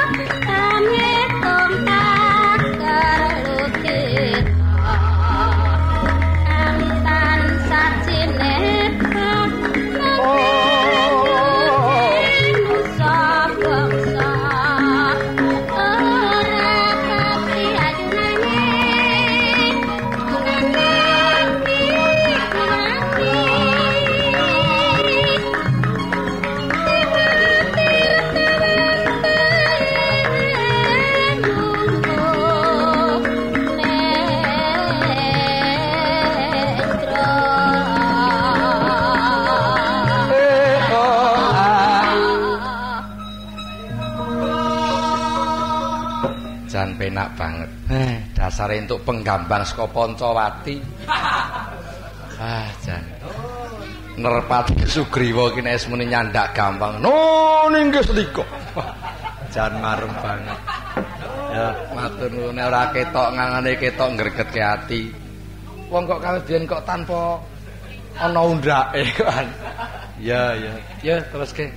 Dasare 48.59 48.75
entuk 48.83 49.07
penggambang 49.07 49.63
saka 49.63 49.87
Pancawati. 49.87 50.75
Ah, 52.39 52.71
jan. 52.87 53.03
Nerpati 54.15 54.87
Sugriwa 54.87 55.51
ki 55.51 55.59
nek 55.59 55.75
muni 55.91 56.07
nyandak 56.07 56.55
gampang. 56.55 56.95
No 57.03 57.67
ninggih 57.67 57.99
selika. 57.99 58.47
Jan 59.51 59.75
marem 59.83 60.07
banget. 60.23 60.55
Ya, 61.51 61.67
matur 61.91 62.31
nuwun 62.31 62.55
ora 62.55 62.95
ketok 62.95 63.35
ngangane 63.35 63.75
ketok 63.75 64.09
ngregetke 64.15 64.61
ati. 64.63 65.11
Wong 65.91 66.07
kok 66.07 66.23
kawidian 66.23 66.63
kok 66.63 66.79
tanpa 66.87 67.43
ana 68.15 68.39
undake 68.39 69.03
kan. 69.19 69.47
Ya, 70.23 70.55
ya. 70.55 70.73
Ya, 71.03 71.15
teruske. 71.35 71.75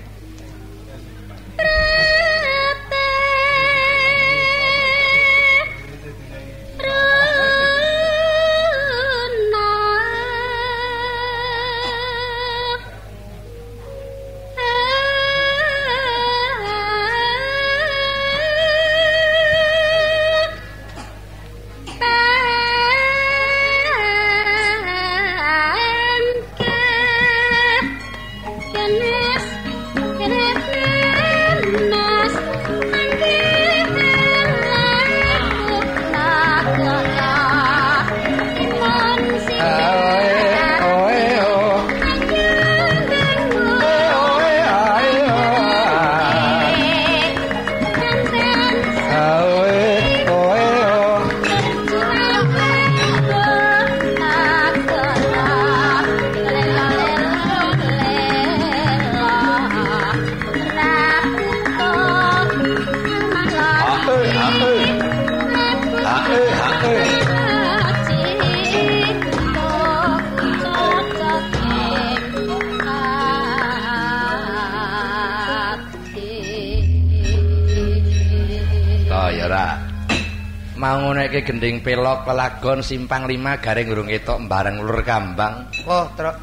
Gending 81.63 81.79
pelok 81.79 82.27
kelagon 82.27 82.83
simpang 82.83 83.23
lima 83.31 83.55
garing 83.63 83.87
urung 83.95 84.11
ketok 84.11 84.51
bareng 84.51 84.83
ulur 84.83 84.99
kambang. 85.07 85.71
Oh 85.87 86.11
truk. 86.19 86.35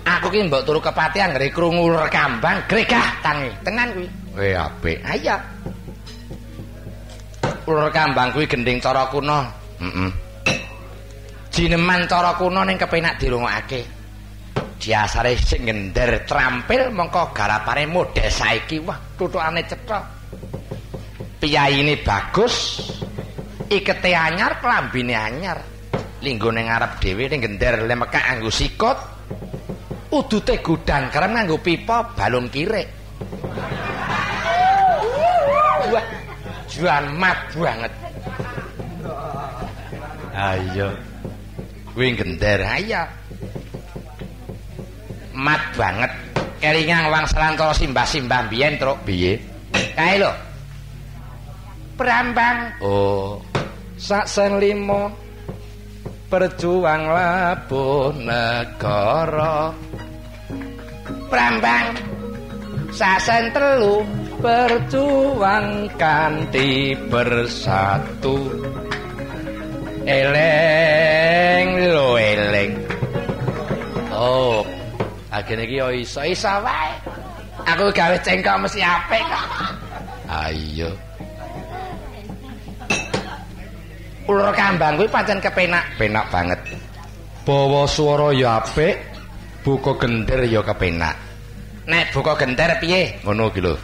Aku 0.00 0.32
ki 0.32 0.48
mbok 0.48 0.64
turu 0.64 0.80
kepatihan 0.80 1.36
ngeri 1.36 1.52
krungu 1.52 1.92
ulur 1.92 2.08
kambang 2.08 2.64
gregah 2.64 3.20
tangi 3.20 3.52
tenan 3.60 3.92
kuwi. 3.92 4.08
Eh 4.40 4.56
apik. 4.56 5.04
Ayo 5.04 5.36
ulur 7.68 7.92
kambang 7.92 8.32
kuwi 8.32 8.48
gending 8.48 8.80
cara 8.80 9.04
kuno 9.12 9.44
heeh 9.76 10.08
jineman 11.52 12.08
cara 12.08 12.32
kuno 12.40 12.64
ning 12.64 12.80
kepenak 12.80 13.20
dirungokake. 13.20 13.84
Diasare 14.80 15.36
sing 15.36 15.68
ngender 15.68 16.24
trampil 16.24 16.88
mongko 16.96 17.36
garapane 17.36 17.84
model 17.84 18.24
saiki. 18.24 18.80
Wah 18.80 18.96
tutukane 19.20 19.60
cetha. 19.68 20.00
Piyaine 21.36 22.00
bagus 22.00 22.56
ikete 23.70 24.10
anyar 24.10 24.58
klambine 24.58 25.14
anyar. 25.14 25.62
Linggo 26.20 26.50
ning 26.50 26.68
ngarep 26.68 27.00
dhewe 27.00 27.30
ning 27.30 27.40
gender 27.40 27.86
lemekak 27.86 28.26
nganggo 28.26 28.50
sikut. 28.50 28.98
Udute 30.10 30.58
gudang 30.58 31.06
kerem 31.08 31.38
nganggo 31.38 31.62
pipa 31.62 32.12
balung 32.18 32.50
kirek 32.50 33.00
wah 35.90 36.06
juan 36.70 37.04
mat 37.18 37.38
banget. 37.52 37.92
Ayo 40.30 40.88
kuwi 41.92 42.14
gender. 42.14 42.58
Ayo. 42.64 43.02
Mat 45.34 45.62
banget. 45.74 46.12
Keringang 46.60 47.08
wang 47.08 47.24
selantara 47.24 47.72
simbah-simbah 47.72 48.46
biyen 48.52 48.76
truk. 48.76 49.00
Piye? 49.08 49.40
Kae 49.72 50.20
lho. 50.20 50.32
Brambang. 51.96 52.76
Oh. 52.84 53.40
Sak 54.00 54.24
sen 54.24 54.56
limo 54.56 55.12
berjuang 56.32 57.04
labuh 57.04 58.08
negara. 58.16 59.76
Brambang. 61.28 62.00
Sak 62.96 63.20
sen 63.20 63.52
telu 63.52 64.00
berjuang 64.40 65.84
kanthi 66.00 66.96
bersatu. 67.12 68.40
Eleng 70.08 71.68
lo 71.92 72.16
eleng. 72.16 72.72
Oh. 74.16 74.64
Agene 75.28 75.68
iki 75.68 75.76
yo 75.76 75.92
iso 75.92 76.24
iso 76.24 76.48
wae. 76.64 76.90
Aku 77.68 77.92
gawe 77.92 78.16
cengkok 78.24 78.64
mesti 78.64 78.80
apik. 78.80 79.28
Ayo. 80.24 81.09
Ulur 84.30 84.54
kambang 84.54 84.94
kuwi 84.94 85.10
pancen 85.10 85.42
kepenak, 85.42 85.98
penak 85.98 86.30
banget. 86.30 86.60
Bawa 87.42 87.82
swara 87.90 88.30
ya 88.30 88.62
apik, 88.62 88.94
buka 89.66 89.98
gender 89.98 90.46
ya 90.46 90.62
kepenak. 90.62 91.18
Nek 91.90 92.14
buka 92.14 92.38
gender 92.38 92.78
piye? 92.78 93.18
Ngono 93.26 93.50
iki 93.50 93.60
lho. 93.60 93.74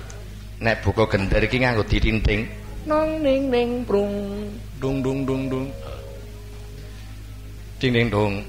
Nek 0.63 0.87
buka 0.87 1.11
gender 1.11 1.43
iki 1.43 1.59
nganggo 1.59 1.83
ditinting. 1.83 2.47
Nong 2.87 3.19
ning 3.19 3.51
ning 3.51 3.83
prung, 3.83 4.47
dung 4.79 5.03
dung 5.03 5.27
dung 5.27 5.51
dung. 5.51 5.67
Ding 7.83 7.93
ding 7.93 8.09
dong. 8.09 8.47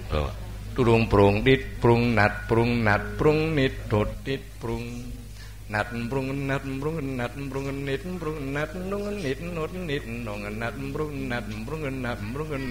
Turung 0.78 1.10
prung 1.10 1.42
dit 1.42 1.82
prung 1.82 2.14
nat 2.14 2.46
prung 2.46 2.86
nat 2.86 3.18
prung 3.18 3.58
nit 3.58 3.90
dot 3.90 4.08
dit 4.22 4.40
prung. 4.62 4.86
nat 5.70 5.88
mbrung 5.92 6.48
nat 6.48 6.64
mbrung 6.64 7.18
nat 7.18 7.34
mbrung 7.36 7.68
nit 7.86 8.04
mbrung 8.06 8.38
nit 8.54 8.70
nut 8.72 9.72
nat 9.76 10.74
mbrung 10.80 11.30
nat 11.30 11.44
mbrung 11.48 11.84
nat 12.00 12.18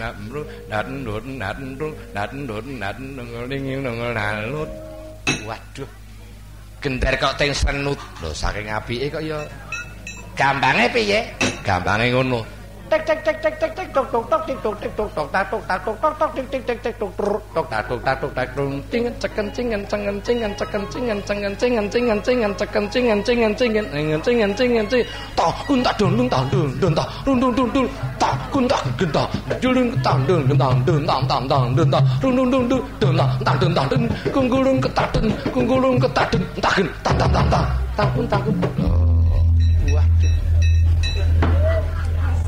nat 0.01 0.17
mbrung 0.25 0.49
nat 0.69 0.87
nut 0.89 1.25
nat 1.27 1.59
mbrung 1.61 1.95
nat 2.15 2.33
nut 2.33 2.65
nat 2.67 2.97
nung 3.01 3.49
ning 3.49 3.85
waduh 5.47 5.91
gender 6.87 7.15
kok 7.19 7.35
teng 7.35 7.51
senut. 7.51 7.99
Lho 8.23 8.31
saking 8.31 8.71
apike 8.71 9.11
kok 9.11 9.23
ya 9.27 9.43
gambange 10.39 10.87
piye? 10.95 11.21
Gambange 11.67 12.15
ngono. 12.15 12.41
Tek 12.90 13.07
tek 13.07 13.18
tek 13.25 13.37
tek 13.42 13.55
tek 13.61 13.70
tek 13.77 13.87
tok 13.94 14.07
tok 14.12 14.25
tok 14.31 14.40
tik 14.46 14.57
tok 14.62 14.75
tik 14.81 14.90
tok 14.96 15.09
tok 15.14 15.27
tok 15.33 15.51
tok 15.51 15.62
tok 15.68 15.96
tok 16.03 16.14
tok 16.18 16.31
tik 16.37 16.46
tik 16.51 16.62
tik 16.66 16.79
tik 16.83 16.94
tok 17.01 17.11
tok 17.18 17.42
tok 17.55 17.66
tok 17.70 18.01
tok 18.05 18.18
tok 18.20 18.31
tok 18.37 18.49
tok 18.57 18.68
ting 18.90 19.05
ceken 19.20 19.46
cingen 19.55 19.83
cengen 19.90 20.20
cingen 20.27 20.53
ceken 20.59 20.83
cingen 20.92 21.18
cengen 21.27 21.55
cingen 21.59 21.87
cingen 21.90 22.18
cingen 22.22 22.53
ceken 22.59 22.85
cingen 22.90 23.18
cingen 23.27 23.55
cingen 23.59 23.85
cingen 23.90 24.20
cingen 24.22 24.55
cingen 24.57 24.87
cingen 24.90 25.07
tok 25.37 25.55
kun 25.68 25.83
tak 25.83 25.94
dun 25.99 26.16
dun 26.18 26.29
tak 26.29 26.44
dun 26.53 26.68
dun 26.81 26.94
tak 26.94 27.07
dun 27.27 27.40
dun 27.40 27.55
dun 27.57 27.68
dun 27.75 27.87
tak 28.20 28.37
kun 28.53 28.68
tak 28.68 28.83
gun 28.99 29.11
tak 29.12 29.29
dun 29.62 29.88
tak 30.05 30.16
dun 30.27 30.49
dun 30.49 30.59
tak 30.59 30.72
dun 30.87 31.07
tak 31.07 31.22
tak 31.29 31.42
tak 31.49 31.62
dun 31.77 31.90
tak 31.90 32.03
dun 32.22 32.37
dun 32.37 32.51
dun 32.51 32.68
dun 32.68 32.83
dun 33.01 33.16
tak 33.18 33.29
tak 33.46 33.55
dun 33.61 33.75
tak 33.75 33.87
dun 33.90 34.03
kunggulung 34.35 34.79
ketak 34.81 35.07
dun 35.14 35.27
kunggulung 35.55 35.96
ketak 36.01 36.27
dun 36.33 36.42
tak 36.62 36.72
gun 36.77 36.88
tak 37.05 37.14
tak 37.18 37.29
tak 37.35 37.44
tak 37.51 37.64
tak 37.96 38.07
kun 38.14 38.27
tak 38.31 38.40
kun 38.46 39.15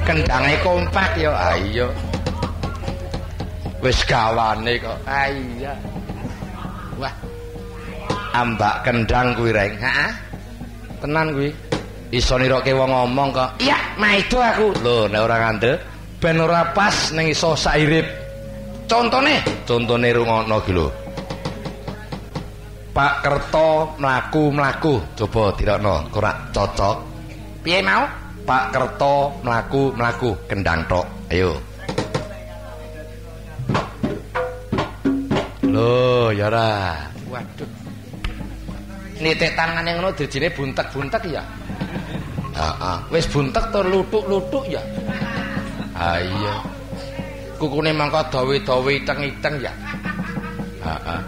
kendange 0.08 0.56
kompak 0.64 1.20
ya. 1.20 1.36
Ayo 1.52 1.92
wis 3.84 4.00
gawane 4.08 4.80
kok. 4.80 4.98
Iya. 5.04 5.72
Wah. 6.96 7.14
Ambak 8.32 8.88
kendang 8.88 9.36
kuwi 9.36 9.52
reng. 9.52 9.76
Ha 9.84 10.08
tenan 11.04 11.36
kuwi. 11.36 11.52
Iso 12.08 12.40
niroke 12.40 12.72
wong 12.72 12.88
ngomong 12.88 13.28
kok. 13.36 13.50
Iya 13.60 13.76
maido 14.00 14.40
aku. 14.40 14.72
Lho 14.80 15.12
nek 15.12 15.20
ora 15.20 15.36
ngandel 15.44 15.76
ben 16.16 16.40
ora 16.40 16.72
pas 16.72 17.12
ning 17.12 17.28
iso 17.28 17.52
sairip. 17.52 18.06
Contone. 18.88 19.44
Contone 19.68 20.08
rungono 20.16 20.64
iki 20.64 20.72
lho. 20.72 20.88
Pak 22.96 23.14
Kerto 23.22 23.94
mlaku-mlaku. 24.00 25.14
Coba 25.14 25.52
dirokno 25.54 26.08
ora 26.16 26.32
cocok. 26.50 26.96
Piye 27.62 27.84
mau 27.84 28.27
Pak 28.48 28.72
Kerto 28.72 29.44
mlaku-mlaku 29.44 30.32
kendang 30.48 30.80
tok. 30.88 31.04
Ayo. 31.28 31.52
Loh, 35.68 36.32
ya 36.32 36.48
ora. 36.48 36.96
Waduh. 37.28 37.68
Nitik 39.20 39.52
tangane 39.52 40.00
ngono 40.00 40.16
dijine 40.16 40.48
buntek-buntek 40.48 41.28
ya. 41.28 41.44
Heeh. 42.56 42.98
Wis 43.12 43.28
buntek 43.28 43.68
tur 43.68 43.84
lutuk-lutuk 43.84 44.64
ya. 44.72 44.80
Ha 46.00 46.16
iya. 46.16 46.56
Kukune 47.60 47.92
mangko 47.92 48.32
dawe-dawe 48.32 48.90
iteng-iteng 48.96 49.60
ya. 49.60 49.72
Heeh. 50.88 51.20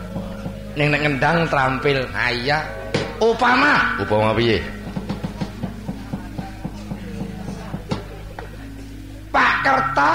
Ning 0.73 0.89
nek 0.89 1.05
ngendang 1.05 1.45
trampil. 1.53 2.01
Ha 2.17 2.33
iya. 2.33 2.65
Upama, 3.21 4.01
upama 4.01 4.33
piye? 4.33 4.80
Pak 9.61 9.77
Kerta 9.77 10.13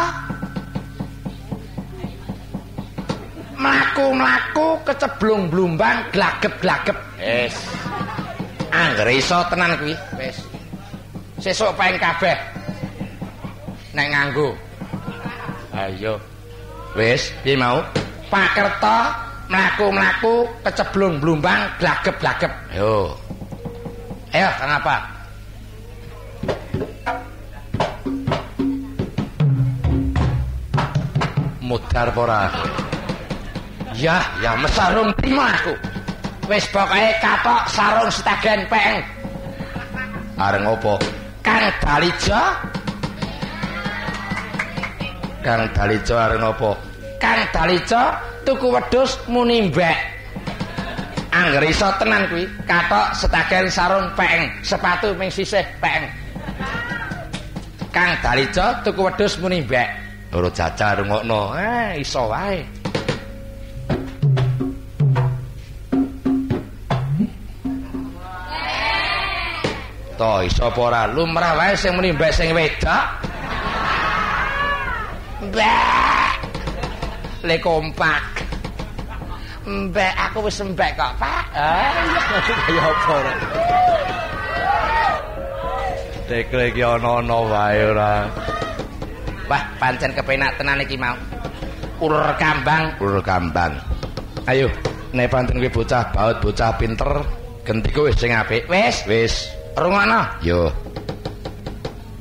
mlaku-mlaku 3.61 4.81
keceblung 4.81 5.53
blumbang 5.53 6.01
glagep-glagep. 6.09 6.97
Wis. 7.21 7.53
Angger 8.73 9.05
iso 9.13 9.45
tenan 9.45 9.77
kuwi, 9.77 9.93
wis. 10.17 10.41
Sesuk 11.37 11.77
paing 11.77 12.01
kabeh. 12.01 12.33
Nek 13.93 14.07
nganggo. 14.09 14.57
Ayo. 15.77 16.17
Wis, 16.97 17.29
piye 17.45 17.53
mau? 17.53 17.85
Pak 18.33 18.49
Kerta 18.57 19.13
mlaku-mlaku 19.45 20.49
keceblung 20.65 21.21
blumbang 21.21 21.69
glagep-glagep. 21.77 22.49
Ayo. 22.73 23.13
Ayo, 24.33 24.49
kenapa? 24.57 25.14
Mudar 31.65 32.13
ora? 32.13 32.53
Ya 33.97 34.21
ya 34.39 34.53
mesarung 34.61 35.09
terima 35.17 35.49
aku. 35.57 35.73
Wis 36.45 36.69
pokoke 36.69 37.17
katok 37.17 37.61
sarung 37.73 38.09
setagen 38.13 38.69
peng. 38.69 39.01
Areng 40.37 40.69
opo 40.69 41.01
kang 41.41 41.65
dalijo 41.81 42.41
kang 45.41 45.63
dalijo 45.73 46.15
areng 46.19 46.43
opo 46.45 46.77
kang 47.17 47.41
dalijo 47.49 48.01
tuku 48.45 48.67
wedhus 48.69 49.17
muni 49.25 49.73
mbek. 49.73 49.97
Angger 51.33 51.65
iso 51.67 51.89
tenan 51.97 52.29
kuwi 52.29 52.45
katok 52.69 53.11
setagen 53.17 53.65
sarung 53.73 54.07
peng 54.13 54.53
sepatu 54.61 55.17
ming 55.17 55.33
sisih 55.33 55.65
peng. 55.81 56.05
Kang 57.95 58.11
Dalica 58.19 58.83
tuku 58.83 59.07
wedhus 59.07 59.39
muni 59.39 59.63
mbek. 59.63 60.04
Ora 60.33 60.49
jajal 60.49 61.03
rungokno. 61.03 61.53
Eh, 61.59 62.01
iso 62.01 62.25
wae. 62.31 62.65
To 70.15 70.39
iso 70.47 70.71
apa 70.71 70.79
ora 70.79 71.01
lumrah 71.11 71.59
wae 71.59 71.75
sing 71.75 71.91
muni 71.99 72.15
mbek 72.15 72.31
sing 72.31 72.55
wedok. 72.55 73.05
Mbek. 75.51 76.31
Le 77.43 77.55
kompak. 77.59 78.23
Mbek 79.67 80.13
aku 80.15 80.47
wis 80.47 80.61
mbek 80.63 80.95
kok, 80.95 81.13
Pak. 81.19 81.43
Ah, 81.51 81.91
kaya 82.47 82.81
apa 82.85 83.11
ora. 83.11 83.33
Tekle 86.31 86.63
iki 86.71 86.81
ana-ana 86.81 87.37
wae 87.51 87.79
ora. 87.91 88.13
Wah, 89.45 89.61
pancen 89.77 90.11
kepenak 90.17 90.57
tenan 90.57 90.81
iki 90.81 90.97
mau. 90.97 91.13
Ulur 92.01 92.33
kambang, 92.41 92.97
ulur 92.97 93.21
kambang. 93.21 93.77
Ayo, 94.49 94.69
nek 95.13 95.29
pancen 95.29 95.61
kuwi 95.61 95.69
bocah 95.69 96.09
baut, 96.11 96.37
bocah 96.41 96.73
pinter, 96.75 97.21
gentiku 97.61 98.09
wis 98.09 98.17
sing 98.17 98.33
apik. 98.33 98.65
Wis, 98.65 99.05
wis. 99.05 99.33
Rungono. 99.77 100.25
Yo. 100.41 100.71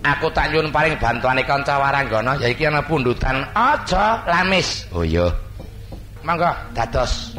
Aku 0.05 0.29
tak 0.37 0.53
nyuwun 0.53 0.69
paring 0.69 1.01
bantuane 1.01 1.41
kanca 1.49 1.81
waranggana 1.81 2.37
ya 2.37 2.53
iki 2.53 2.69
ana 2.69 2.85
pundutan 2.85 3.41
aja 3.57 4.21
lamis. 4.29 4.85
Oh 4.93 5.01
iya. 5.01 5.33
Monggo 6.21 6.53
dados. 6.77 7.33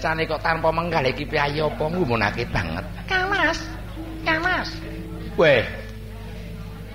Titresane 0.00 0.24
kok 0.24 0.40
tanpa 0.40 0.72
menggal 0.72 1.04
iki 1.12 1.28
piye 1.28 1.60
apa 1.60 1.84
ngumunake 1.84 2.48
banget. 2.48 2.80
Kang 3.04 3.28
Mas. 3.28 3.60
Kang 4.24 4.40
Mas. 4.40 4.72
Weh. 5.36 5.60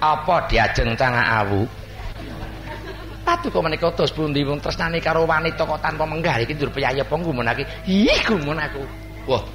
Apa 0.01 0.49
diajeng 0.49 0.97
cangak 0.97 1.45
awu? 1.45 1.69
Patu 3.21 3.53
kok 3.53 3.61
menika 3.61 3.93
tos 3.93 4.09
pundi 4.09 4.41
wong 4.41 4.57
tresnane 4.57 4.97
karo 5.05 5.21
wanita 5.29 5.69
kok 5.69 5.85
tanpa 5.85 6.01
menggal 6.01 6.41
iki 6.41 6.57
njur 6.57 6.73
piye 6.73 6.97
apa 6.97 7.13
ngumunake. 7.13 7.85
Ih, 7.85 8.25
gumun 8.25 8.57
aku. 8.57 8.81
Wah. 9.29 9.45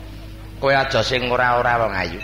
Kowe 0.63 0.71
aja 0.71 1.03
sing 1.03 1.27
ora-ora 1.27 1.75
wong 1.83 1.91
ayu. 1.91 2.23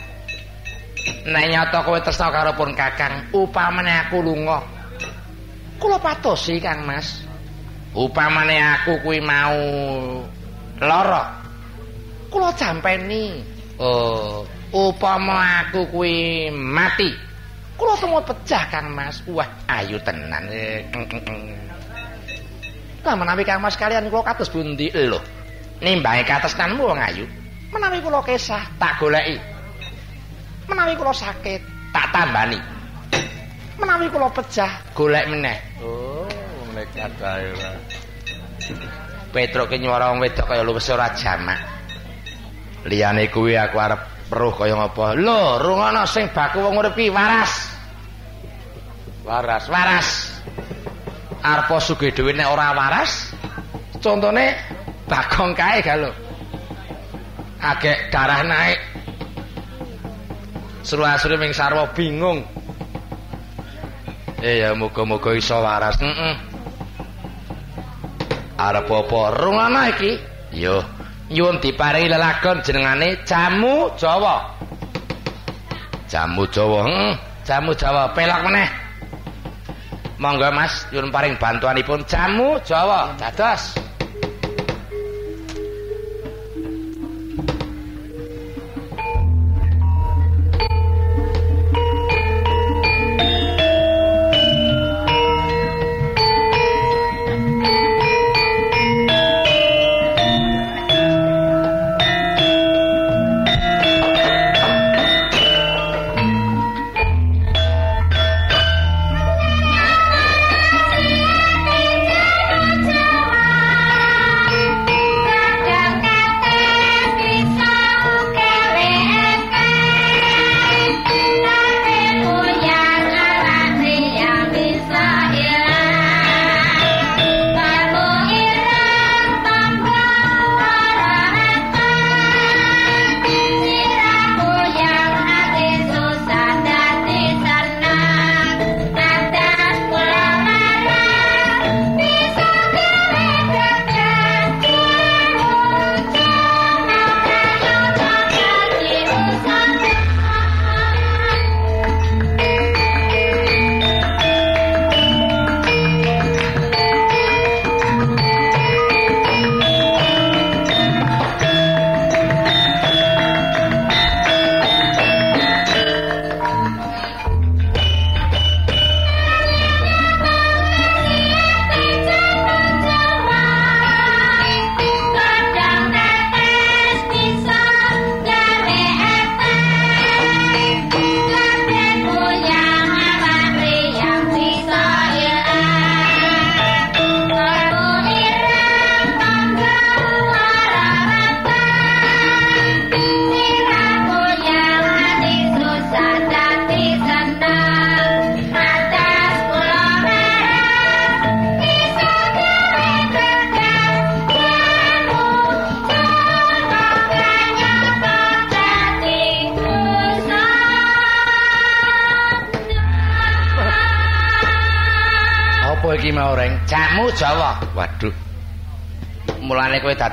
Nek 1.27 1.45
nyata 1.51 1.83
kowe 1.83 1.99
tresna 2.07 2.31
karo 2.31 2.55
pun 2.55 2.70
Kakang, 2.70 3.35
upamane 3.35 4.07
aku 4.07 4.22
lunga. 4.22 4.62
Kula 5.83 5.99
patosi 5.99 6.62
Kang 6.62 6.87
Mas. 6.87 7.27
Upamane 7.99 8.62
aku 8.62 9.03
kuwi 9.03 9.18
mau 9.18 9.59
lara. 10.81 11.43
Kula 12.29 12.53
jampeni. 12.59 13.41
Oh, 13.77 14.45
upama 14.72 15.68
aku 15.68 15.89
kuwi 15.93 16.49
mati. 16.51 17.12
Kula 17.77 17.93
temu 18.01 18.20
pecah 18.24 18.64
Kang 18.72 18.89
Mas. 18.93 19.20
Wah, 19.29 19.49
ayu 19.68 20.01
tenan. 20.01 20.49
Lah 23.05 23.14
menawi 23.14 23.45
Kang 23.45 23.61
Mas 23.61 23.77
kalian 23.77 24.09
kula 24.09 24.24
kados 24.24 24.49
pundi 24.49 24.89
lho? 24.91 25.20
Nimbangi 25.85 26.24
katresnanmu 26.24 26.83
wong 26.89 27.01
ayu. 27.01 27.29
Menawi 27.68 28.01
kula 28.01 28.24
kesah 28.24 28.64
tak 28.81 28.97
goleki. 28.97 29.37
Menawi 30.66 30.97
kula 30.97 31.12
sakit 31.12 31.61
tak 31.93 32.07
tambani. 32.16 32.57
Menawi 33.77 34.09
kula 34.09 34.33
pecah 34.33 34.72
golek 34.97 35.29
meneh. 35.29 35.61
Oh, 35.85 36.24
nekat 36.72 37.12
ae. 37.20 37.53
Petruk 39.37 39.68
ki 39.68 39.84
nyuwara 39.84 40.16
wong 40.16 40.24
wedok 40.24 40.49
kaya 40.49 40.64
luwes 40.64 40.89
ora 40.89 41.12
jamak. 41.12 41.61
Liyane 42.89 43.28
kuwi 43.28 43.53
aku 43.53 43.76
arep 43.76 44.32
peruh 44.32 44.57
kaya 44.57 44.72
ngapa? 44.72 45.12
Lho, 45.12 45.61
rungono 45.61 46.09
sing 46.09 46.32
baku 46.32 46.64
wong 46.64 46.80
urip 46.80 46.97
waras. 47.12 47.53
Waras, 49.28 49.68
waras. 49.68 50.09
Arep 51.45 51.68
sugih 51.84 52.16
dhewe 52.16 52.32
nek 52.32 52.49
ora 52.49 52.72
waras, 52.72 53.37
contone 54.01 54.57
bagong 55.05 55.53
kae 55.53 55.84
ga 55.84 56.01
lho. 56.01 56.09
Agek 57.61 58.09
darah 58.09 58.41
naik. 58.41 58.80
Seru-asru 60.80 61.37
ming 61.37 61.53
sarwa 61.53 61.84
bingung. 61.93 62.41
Eh 64.41 64.64
ya 64.64 64.72
muga-muga 64.72 65.37
iso 65.37 65.61
waras. 65.61 66.01
Heeh. 66.01 66.46
Arep 68.57 68.89
apa 68.89 69.21
rungono 69.37 69.81
iki? 69.93 70.17
Yo, 70.57 70.81
nyuwun 71.29 71.61
diparingi 71.61 72.09
lelagon 72.09 72.65
jenengane 72.65 73.21
Jamu 73.29 73.93
Jawa. 74.01 74.49
Jamu 76.09 76.49
Jawa. 76.49 76.81
Heeh, 76.89 77.13
Jamu 77.45 77.77
Jawa 77.77 78.17
pelak 78.17 78.41
meneh. 78.49 78.69
Monggo 80.17 80.49
Mas, 80.57 80.89
nyuwun 80.89 81.13
paring 81.13 81.37
bantuanipun 81.37 82.09
Jamu 82.09 82.57
Jawa. 82.65 83.13
Dados. 83.21 83.86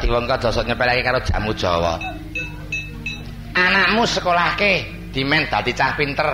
Dadi 0.03 0.11
wong 0.11 0.27
nyepelake 0.67 0.99
karo 0.99 1.23
jamu 1.23 1.55
Jawa. 1.55 1.95
Anakmu 3.55 4.03
sekolahke 4.03 4.83
dimen 5.15 5.47
dadi 5.47 5.71
cah 5.71 5.95
pinter. 5.95 6.27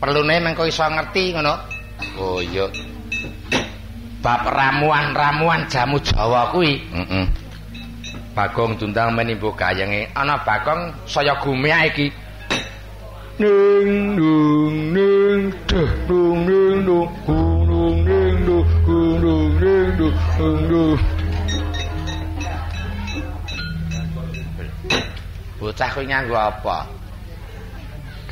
Perlune 0.00 0.40
mengko 0.40 0.64
iso 0.64 0.80
ngerti 0.88 1.36
ngono. 1.36 1.60
Oh 2.16 2.40
iya. 2.40 2.64
Bab 4.24 4.48
ramuan-ramuan 4.48 5.68
jamu 5.68 6.00
Jawa 6.00 6.48
kuwi. 6.56 6.80
Heeh. 6.88 7.28
Bagong 8.32 8.80
tundang 8.80 9.12
menimbu 9.12 9.52
gayenge 9.52 10.08
ana 10.16 10.40
Bagong 10.40 10.96
saya 11.04 11.36
gumeak 11.36 11.92
iki. 11.92 12.08
Ning 13.36 14.16
dung 14.16 14.96
ning 14.96 15.52
duh 15.68 15.90
dung 16.08 16.48
ning 16.48 16.88
dung 16.88 17.12
gunung 17.28 17.96
ning 18.08 18.40
dung 18.48 18.64
gunung 18.88 19.52
ning 19.60 19.84
dung 20.00 20.16
dung 20.72 20.96
Bocah 25.76 25.92
kuwi 25.92 26.08
nganggo 26.08 26.40
apa? 26.40 26.88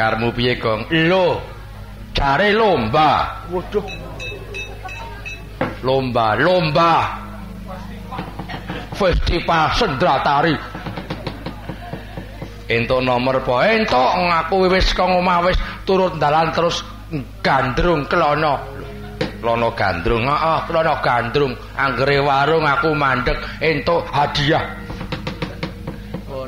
Karmu 0.00 0.32
piye, 0.32 0.56
Gong? 0.56 0.88
Lho. 0.88 1.44
Jare 2.16 2.56
lomba. 2.56 3.44
Waduh. 3.52 3.84
Lomba, 5.84 6.40
lomba. 6.40 7.20
Festival 8.96 9.76
sendra 9.76 10.24
tari. 10.24 10.56
Entuk 12.72 13.04
nomor 13.04 13.44
apa? 13.44 13.76
Entuk 13.76 14.08
ngaku 14.24 14.56
wis 14.72 14.88
kang 14.96 15.12
omah 15.12 15.44
wis 15.44 15.60
turut 15.84 16.16
dalan 16.16 16.48
terus 16.48 16.80
gandrung 17.44 18.08
klono. 18.08 18.56
Klono 19.44 19.68
gandrung. 19.76 20.24
Heeh, 20.32 20.58
klono 20.64 20.96
gandrung. 21.04 21.52
Anggere 21.76 22.24
warung 22.24 22.64
aku 22.64 22.96
mandek 22.96 23.36
entuk 23.60 24.00
hadiah. 24.08 24.83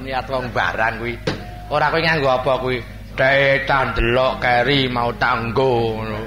Niat 0.07 0.31
wong 0.31 0.55
barang 0.55 1.03
kuwi. 1.03 1.19
Ora 1.67 1.91
kowe 1.91 1.99
nganggo 1.99 2.31
apa 2.31 2.63
kuwi? 2.63 2.79
Detan 3.19 3.91
delok 3.99 4.39
keri 4.39 4.87
mau 4.87 5.11
tanggo 5.19 5.99
ngono. 5.99 6.21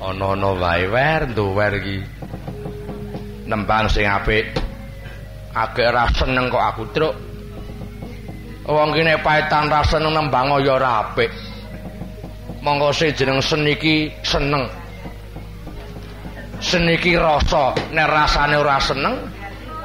Ana-ana 0.00 0.50
wae 0.56 0.88
wer 0.88 1.28
nduwer 1.28 1.76
iki. 1.76 1.98
Nembang 3.44 3.92
sing 3.92 4.08
apik. 4.08 4.48
Agek 5.52 5.92
ra 5.92 6.08
seneng 6.16 6.48
kok 6.48 6.64
aku, 6.64 6.82
Truk. 6.96 7.14
Wong 8.64 8.96
kene 8.96 9.20
paetan 9.20 9.68
ra 9.68 9.84
seneng 9.84 10.16
nembang 10.16 10.56
ya 10.64 10.72
ora 10.72 11.04
apik. 11.04 11.28
Monggo 12.64 12.96
sing 12.96 13.12
jeneng 13.12 13.44
seni 13.44 13.76
iki 13.76 14.08
seneng. 14.24 14.64
Seni 16.64 16.96
iki 16.96 17.12
rasa, 17.12 17.76
nek 17.92 18.08
rasane 18.08 18.56
ora 18.56 18.80
seneng 18.80 19.20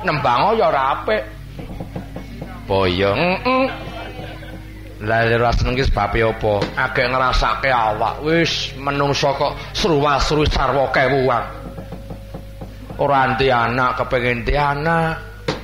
nembang 0.08 0.56
ya 0.56 0.72
ora 0.72 0.96
apik. 0.96 1.41
Boyo, 2.70 3.12
heeh. 3.18 3.66
Lah 5.02 5.26
ora 5.26 5.50
seneng 5.50 5.74
ki 5.74 5.90
sebabe 5.90 6.22
apa? 6.22 6.62
Agek 6.78 7.10
ngrasake 7.10 7.74
awak. 7.74 8.22
Wis 8.22 8.70
menungso 8.78 9.34
kok 9.34 9.58
sruwa-sru 9.74 10.46
sarwa 10.46 10.94
kewuan. 10.94 11.42
Ora 13.02 13.26
anti 13.26 13.50
anak 13.50 13.98
kepengin 13.98 14.46
di 14.46 14.54
anak. 14.54 15.18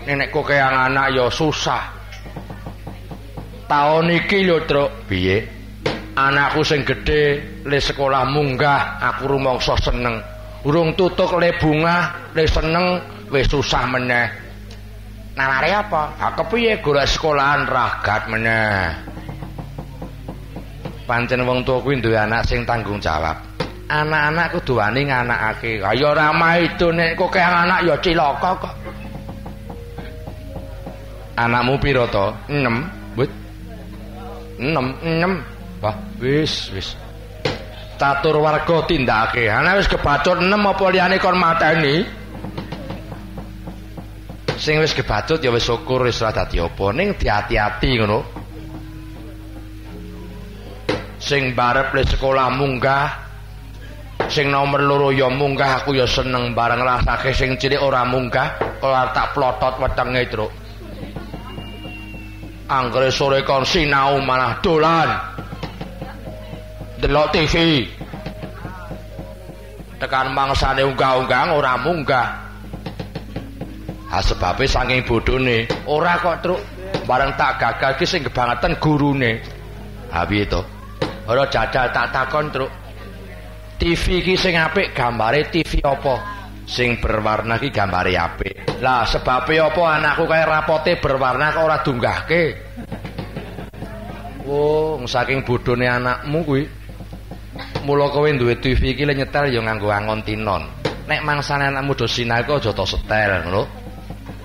Nenek 0.09 0.33
kok 0.33 0.49
kaya 0.49 0.89
anak 0.89 1.13
ya 1.13 1.29
susah. 1.29 1.85
Taun 3.69 4.09
iki 4.09 4.47
lho, 4.47 4.57
Truk. 4.65 5.05
Piye? 5.05 5.43
Anakku 6.17 6.65
sing 6.65 6.81
gedhe 6.81 7.37
le 7.61 7.77
sekolah 7.77 8.25
munggah, 8.25 8.97
aku 8.97 9.37
rumangsa 9.37 9.77
seneng. 9.77 10.17
Urung 10.65 10.97
tutuk 10.97 11.37
le 11.37 11.53
bunga, 11.61 12.09
le 12.33 12.49
seneng 12.49 12.97
wis 13.29 13.45
susah 13.45 13.85
meneh. 13.85 14.46
Nalare 15.38 15.69
apa? 15.69 16.17
Ha 16.17 16.33
kepiye 16.33 16.81
golek 16.81 17.05
sekolahan 17.05 17.69
ragat 17.69 18.25
meneh. 18.25 18.89
Pancen 21.05 21.45
wong 21.45 21.61
tuwa 21.61 21.77
kuwi 21.85 22.01
duwe 22.01 22.17
anak 22.17 22.41
sing 22.49 22.65
tanggung 22.65 22.97
jawab. 22.97 23.38
Anak-anak 23.88 24.57
kudu 24.57 24.81
wani 24.81 25.07
nganakake. 25.07 25.79
Kaya 25.79 26.05
ora 26.11 26.33
maido 26.33 26.89
nek 26.89 27.15
kok 27.15 27.29
kaya 27.31 27.63
anak 27.63 27.85
ya 27.85 27.95
cilaka 28.01 28.51
kok. 28.59 28.73
Anakmu 31.38 31.77
piro 31.77 32.09
to? 32.09 32.33
6. 32.49 33.13
Wit. 33.15 33.31
6, 34.57 34.73
6. 35.05 35.85
Wah, 35.85 35.95
wis, 36.17 36.73
wis. 36.73 36.97
Catur 38.01 38.41
warga 38.41 38.81
tindake. 38.89 39.45
Ana 39.45 39.77
wis 39.77 39.85
kebacut 39.85 40.41
6 40.41 40.49
apa 40.49 40.85
liyane 40.89 41.21
kon 41.21 41.38
mateni? 41.38 42.16
Sing 44.68 44.84
wis 44.84 44.91
kebacut 44.91 45.39
ya 45.39 45.47
wis 45.47 45.63
syukur 45.63 46.03
wis 46.03 46.20
ora 46.20 46.43
dadi 46.43 46.59
apa 46.59 46.91
ning 46.91 47.15
diati-ati 47.15 48.03
ngono. 48.03 48.20
Sing 51.24 51.55
barep 51.55 51.95
le 51.95 52.03
sekolah 52.03 52.51
munggah. 52.51 53.07
Sing 54.28 54.51
nomor 54.51 54.84
loro 54.84 55.15
ya 55.15 55.32
munggah 55.32 55.80
aku 55.80 55.95
ya 55.95 56.03
seneng 56.03 56.51
bareng 56.51 56.84
rasake 56.84 57.32
sing 57.32 57.55
cilik 57.55 57.80
ora 57.80 58.03
munggah, 58.03 58.59
kelar 58.84 59.15
tak 59.15 59.32
plotot 59.32 59.80
wetenge, 59.80 60.28
Truk. 60.28 60.51
Anggere 62.68 63.07
sore 63.07 63.47
kon 63.47 63.63
sinau 63.63 64.20
malah 64.20 64.59
dolan. 64.59 65.09
Delok 66.99 67.32
TV. 67.32 67.88
Tekan 69.95 70.36
mangsane 70.36 70.84
unggah-unggang 70.84 71.55
ora 71.55 71.80
munggah. 71.80 72.46
Ha 74.08 74.24
sebabe 74.24 74.64
saking 74.64 75.03
bodhone, 75.03 75.68
ora 75.84 76.16
kok 76.16 76.39
truk. 76.39 76.62
Bareng 77.03 77.36
tak 77.36 77.60
gagal 77.60 77.99
ki 77.99 78.05
sing 78.08 78.22
kebangetan 78.24 78.80
gurune. 78.80 79.43
Ha 80.16 80.24
piye 80.24 80.47
to? 80.47 80.64
Ora 81.28 81.43
jajal 81.51 81.91
tak 81.91 82.16
takon 82.16 82.47
truk. 82.47 82.72
TV 83.76 84.24
ki 84.24 84.39
sing 84.39 84.55
apik 84.55 84.95
gambare 84.95 85.51
TV 85.51 85.84
apa? 85.84 86.24
Sing 86.64 87.03
berwarna 87.03 87.60
ki 87.60 87.68
gambare 87.68 88.16
apik. 88.16 88.80
Lah 88.80 89.03
sebabe 89.03 89.60
apa 89.60 89.82
anakku 89.99 90.24
kaya 90.24 90.47
rapote 90.47 90.95
berwarna 91.03 91.51
kok 91.51 91.64
ora 91.68 91.78
dunggahke? 91.84 92.43
Oh, 94.47 94.95
saking 95.03 95.43
bodhone 95.43 95.84
anakmu 95.84 96.39
kuwi. 96.47 96.64
Mula 97.84 98.08
kowe 98.12 98.28
duwe 98.32 98.55
TV 98.64 98.95
iki 98.95 99.03
le 99.03 99.20
nyetel 99.20 99.51
ya 99.51 99.60
nganggo 99.60 99.91
angon 99.91 100.24
tinon. 100.24 100.64
Nek 101.12 101.24
mangsane 101.28 101.68
anakmu 101.68 101.91
do 101.91 102.08
sinau 102.08 102.39
kok 102.47 102.64
aja 102.64 102.72
tok 102.72 102.88
setel 102.88 103.43
ngono. 103.43 103.86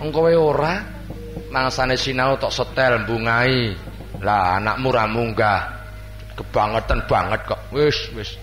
Wong 0.02 0.10
kowe 0.10 0.34
ora 0.34 0.82
mangsane 1.54 1.94
sinau 1.94 2.34
tok 2.34 2.50
setel 2.50 3.06
bungai. 3.06 3.70
Lah 4.18 4.58
anakmu 4.58 4.90
ra 4.90 5.06
munggah. 5.06 5.62
Kebangetan 6.34 7.06
banget 7.06 7.46
kok. 7.46 7.70
Wis, 7.70 8.10
wis. 8.18 8.34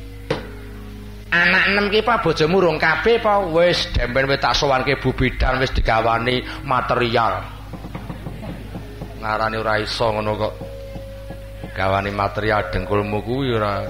Anak 1.36 1.68
enem 1.68 1.92
ki 1.92 2.00
pa 2.00 2.24
bojomu 2.24 2.64
rung 2.64 2.80
kabeh 2.80 3.20
apa 3.20 3.44
wis 3.52 3.92
demben 3.92 4.32
wis 4.32 4.40
tak 4.40 4.56
sowanke 4.56 5.04
Bu 5.04 5.12
Bidan 5.12 5.60
wis 5.60 5.76
digawani 5.76 6.40
material. 6.64 7.44
Ngarani 9.20 9.60
ora 9.60 9.84
iso 9.84 10.16
ngono 10.16 10.32
kok. 10.40 10.54
Gawani 11.76 12.16
material 12.16 12.72
dengkulmu 12.72 13.20
kuwi 13.20 13.60
ora. 13.60 13.84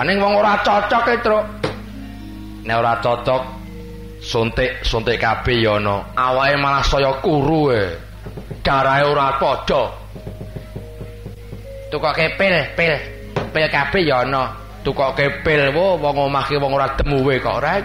Aning 0.00 0.16
wong 0.16 0.32
ora 0.32 0.56
cocok 0.64 1.04
e, 1.12 1.16
Truk. 1.20 1.44
Nek 2.64 2.76
ora 2.80 2.96
cocok 3.04 3.42
suntik 4.20 4.84
suntik 4.84 5.16
kabeh 5.16 5.64
ya 5.64 5.80
ana. 5.80 6.04
Awake 6.14 6.56
malah 6.60 6.84
saya 6.84 7.12
kuru 7.24 7.72
e. 7.72 7.84
Darahe 8.60 9.02
ora 9.08 9.40
padha. 9.40 9.88
Tukoke 11.88 12.36
pil, 12.36 12.54
pil. 12.76 12.94
Pil 13.50 13.66
kabeh 13.72 14.02
ya 14.04 14.22
ana. 14.22 14.52
Tukoke 14.84 15.42
pil 15.42 15.72
wo 15.72 15.96
wong 15.96 16.28
omah 16.28 16.44
ki 16.46 16.60
wong 16.60 16.76
ora 16.76 16.92
temuwe 16.94 17.40
kok 17.40 17.58
rek. 17.64 17.82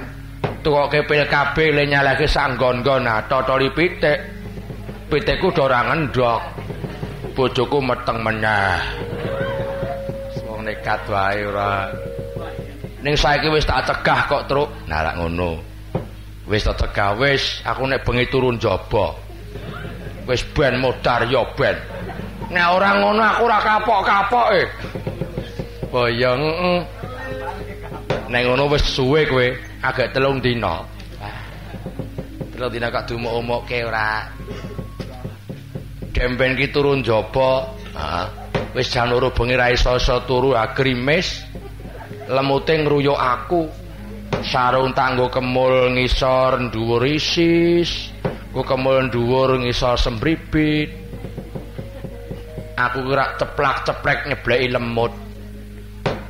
Tukoke 0.62 1.08
pil 1.08 1.24
kabeh 1.26 1.72
le 1.72 1.84
nyalake 1.88 2.28
sanggon-gon 2.28 3.08
nah 3.08 3.24
totoli 3.26 3.72
pitik. 3.72 4.20
Pitikku 5.08 5.56
do 5.56 5.66
ora 5.66 5.88
ngendhok. 5.88 6.42
Bojoku 7.36 7.80
meteng 7.84 8.24
meneh. 8.24 8.80
Wong 10.48 10.68
nekat 10.68 11.04
wae 11.08 11.40
ora. 11.48 11.92
Ning 13.06 13.14
saiki 13.14 13.54
wis 13.54 13.70
tak 13.70 13.86
cegah 13.86 14.26
kok, 14.26 14.50
Truk. 14.50 14.70
Nah, 14.90 15.14
ngono. 15.14 15.75
Wis 16.46 16.62
cegah, 16.62 17.18
wis 17.18 17.66
aku 17.66 17.90
nek 17.90 18.06
bengi 18.06 18.30
turun 18.30 18.62
jaba. 18.62 19.18
Wis 20.30 20.46
ben 20.54 20.78
modar 20.78 21.26
ya 21.26 21.42
ben. 21.58 21.74
Nek 22.54 22.66
ora 22.70 23.02
ngono 23.02 23.22
aku 23.22 23.42
ora 23.50 23.60
kapok-kapoke. 23.66 24.62
Boyo 25.90 26.32
heeh. 26.38 26.80
Nek 28.30 28.42
ngono 28.46 28.70
wis 28.70 28.86
suwe 28.86 29.26
kowe, 29.26 29.48
agak 29.82 30.14
telung 30.14 30.38
dina. 30.38 30.86
Telung 32.54 32.72
dina 32.72 32.94
kok 32.94 33.10
dumuk-umukke 33.10 33.82
ora. 33.86 34.30
Demben 36.14 36.54
ki 36.54 36.70
turun 36.70 37.02
jaba. 37.02 37.74
Heeh. 37.98 38.28
Wis 38.78 38.92
jan 38.94 39.10
loro 39.10 39.34
bengi 39.34 39.58
ra 39.58 39.74
iso-iso 39.74 40.22
turu 40.30 40.54
agrimis. 40.54 41.56
lemute 42.26 42.74
ngruyuk 42.82 43.18
aku 43.18 43.70
sarung 44.44 44.92
tanggo 44.92 45.32
kemul 45.32 45.96
ngisor 45.96 46.74
dhuwur 46.74 47.06
isis 47.08 48.12
ku 48.52 48.66
kemul 48.66 49.08
dhuwur 49.08 49.62
ngisor 49.62 49.96
sembribit 49.96 50.92
aku 52.76 53.08
kira 53.08 53.40
ceplak-ceplek 53.40 54.20
nyebleki 54.28 54.68
lemut. 54.76 55.14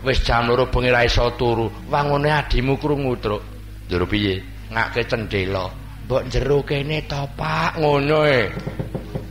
Wis 0.06 0.22
jam 0.22 0.46
loro 0.46 0.70
bengi 0.70 0.94
ra 0.94 1.02
iso 1.02 1.34
turu. 1.34 1.66
Wangune 1.90 2.30
adimu 2.30 2.78
krungu 2.78 3.18
truk? 3.18 3.42
Jero 3.90 4.06
piye? 4.06 4.38
Ngake 4.70 5.02
cendela 5.10 5.66
mbok 6.06 6.22
jero 6.30 6.62
kene 6.62 7.02
to 7.10 7.26
Pak? 7.34 7.82
Ngono 7.82 8.30
e. 8.30 8.46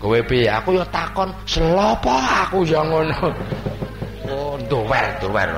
Kowe 0.02 0.18
piye? 0.26 0.50
Aku 0.50 0.74
ya 0.74 0.82
takon 0.90 1.30
selopo 1.46 2.10
aku 2.10 2.66
ya 2.66 2.82
ngono. 2.82 3.30
Oh 4.26 4.58
nduwer 4.58 5.06
nduwer 5.22 5.50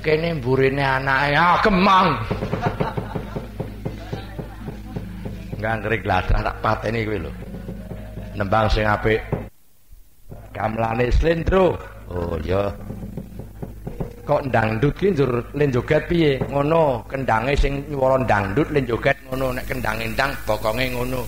kene 0.00 0.40
mburine 0.40 0.80
anake 0.80 1.36
ah 1.36 1.56
gemang 1.60 2.08
nganggrik 5.60 6.00
gladrah 6.00 6.40
tak 6.40 6.56
pateni 6.64 7.04
kuwi 7.04 7.20
lho. 7.20 7.32
Nembang 8.34 8.66
sing 8.72 8.88
apik. 8.88 9.20
Gamelane 10.56 11.12
slendro. 11.12 11.76
Oh 12.08 12.34
iya. 12.40 12.72
Kok 14.24 14.48
dangdut 14.48 14.94
ki 14.96 15.12
njur 15.12 15.44
len 15.52 15.68
joget 15.68 16.08
piye? 16.08 16.40
Ngono 16.48 17.04
kendange 17.04 17.52
sing 17.54 17.84
nyuwara 17.92 18.16
dangdut 18.24 18.72
len 18.72 18.88
joget 18.88 19.16
ngono. 19.28 19.52
Nek 19.52 19.68
kendang 19.68 20.00
endang 20.00 20.32
bokonge 20.48 20.88
ngono. 20.96 21.20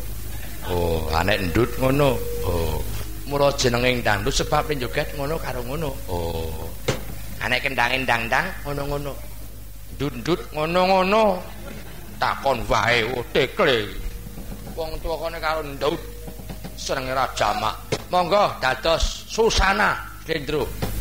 Oh 0.73 1.05
anek 1.12 1.53
ndut 1.53 1.70
ngono. 1.77 2.16
Oh 2.49 2.81
mula 3.29 3.53
jenenge 3.61 4.01
dangdut 4.01 4.33
sebab 4.33 4.64
len 4.73 4.81
joget 4.81 5.09
ngono 5.14 5.37
karo 5.37 5.61
ngono. 5.68 5.91
Oh 6.09 6.73
Anek 7.43 7.66
kendangin 7.66 8.07
dang-dang 8.07 8.47
ngono-ngono. 8.62 9.12
Dundut 9.99 10.40
ngono-ngono. 10.55 11.43
Takon 12.22 12.62
wae 12.70 13.03
oh 13.11 13.24
tekle. 13.34 13.90
Wong 14.78 14.95
tuwa 15.03 15.26
kene 15.26 15.38
karo 15.43 15.61
ndut 15.66 15.99
seneng 16.78 17.11
ra 17.11 17.26
jamak. 17.34 17.74
Monggo 18.14 18.55
dados 18.62 19.26
susana 19.26 20.12
Dendro. 20.22 20.91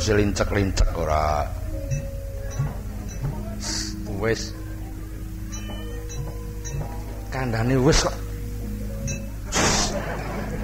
Silincek-lincek 0.00 0.90
ora. 0.94 1.42
Wis. 4.18 4.50
Kandhane 7.30 7.76
wis 7.78 7.98
kok. 8.02 8.16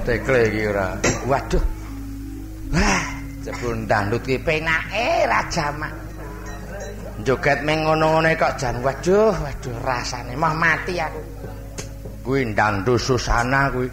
Tekle 0.06 0.40
iki 0.50 0.62
ora. 0.70 0.88
Waduh. 1.28 1.64
Wah, 2.74 3.04
jebul 3.46 3.86
ndandut 3.86 4.22
ki 4.26 4.38
penake 4.42 5.28
ra 5.30 5.46
jamak. 5.52 5.94
Joget 7.22 7.62
meng 7.62 7.86
ngono-ngono 7.86 8.34
kok 8.34 8.58
jan 8.58 8.82
waduh, 8.82 9.30
waduh 9.30 9.76
rasane 9.86 10.34
mah 10.34 10.54
mati 10.58 10.98
aku. 10.98 11.22
Kuwi 12.26 12.50
ndandut 12.50 12.98
susana 12.98 13.70
kuwi. 13.70 13.86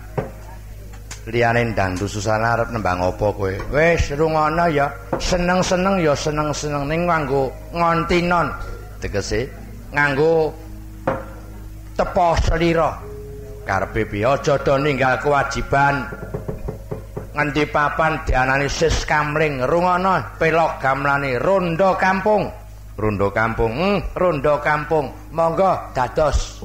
liyane 1.30 1.64
ndandu 1.64 2.10
susana 2.10 2.58
arep 2.58 2.74
nembang 2.74 3.06
apa 3.06 3.28
kowe 3.30 3.54
wis 3.70 4.10
rungono 4.18 4.66
ya 4.74 4.90
seneng-seneng 5.22 6.02
ya 6.02 6.18
seneng-seneng 6.18 6.90
ning 6.90 7.06
nganggo 7.06 7.54
ngontinon 7.72 8.50
tegese? 8.98 9.46
Nganggo 9.94 10.50
tepo 11.94 12.34
slira 12.42 12.98
karepe 13.64 14.10
piye? 14.10 14.26
Aja 14.26 14.58
do 14.58 14.76
ninggal 14.82 15.22
kewajiban. 15.22 16.10
Nganti 17.32 17.64
papan 17.72 18.20
dianani 18.28 18.68
sis 18.68 19.08
kamling? 19.08 19.64
Rungono 19.64 20.36
pelok 20.36 20.82
gamlane 20.84 21.40
rondo 21.40 21.96
kampung. 21.96 22.50
Rondo 23.00 23.32
kampung. 23.32 23.72
Hmm, 23.72 23.98
rondo 24.18 24.60
kampung. 24.60 25.08
Monggo 25.32 25.96
dados 25.96 26.60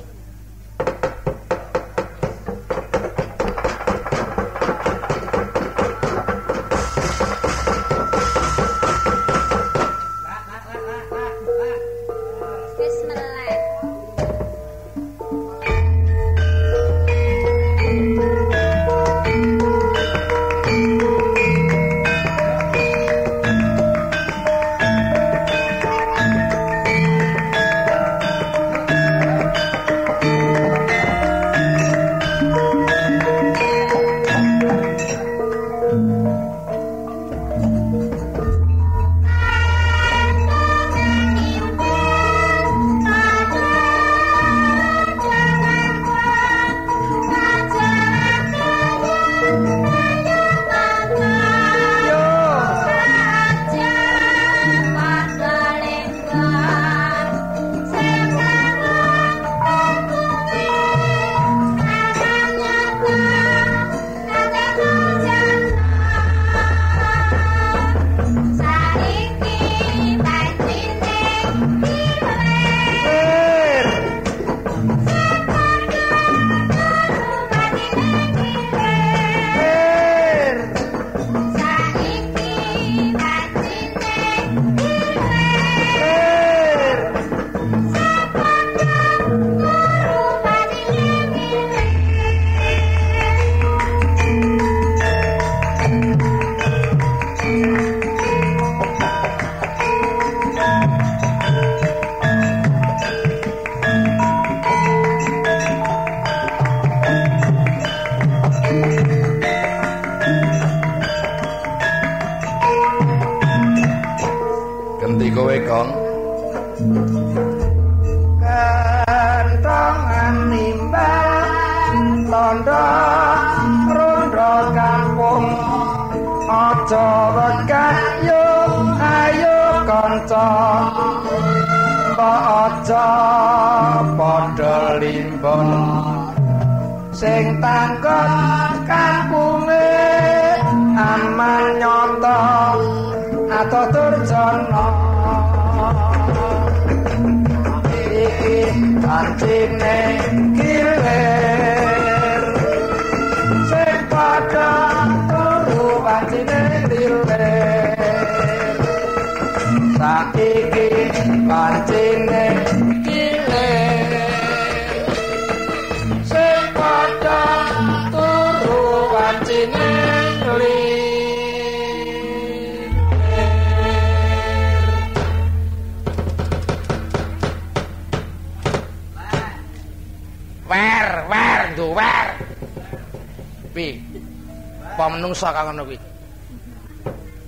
menungsa 185.36 185.52
kang 185.52 185.66
ngono 185.68 185.82
kuwi. 185.84 185.98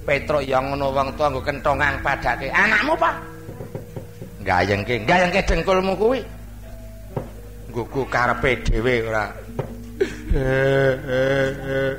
Petro 0.05 0.39
yang 0.45 0.65
ngono 0.73 0.93
wong 0.93 1.09
tuwa 1.17 1.27
nggo 1.33 1.41
kentongan 1.41 1.95
padake. 2.05 2.53
Anakmu 2.53 2.93
apa 3.01 3.11
gayengke 4.45 4.95
gayengke 5.09 5.41
dengkulmu 5.49 5.97
kuwi. 5.97 6.21
Nggo 7.73 8.05
karepe 8.13 8.61
dhewe 8.69 9.09
ora. 9.09 9.25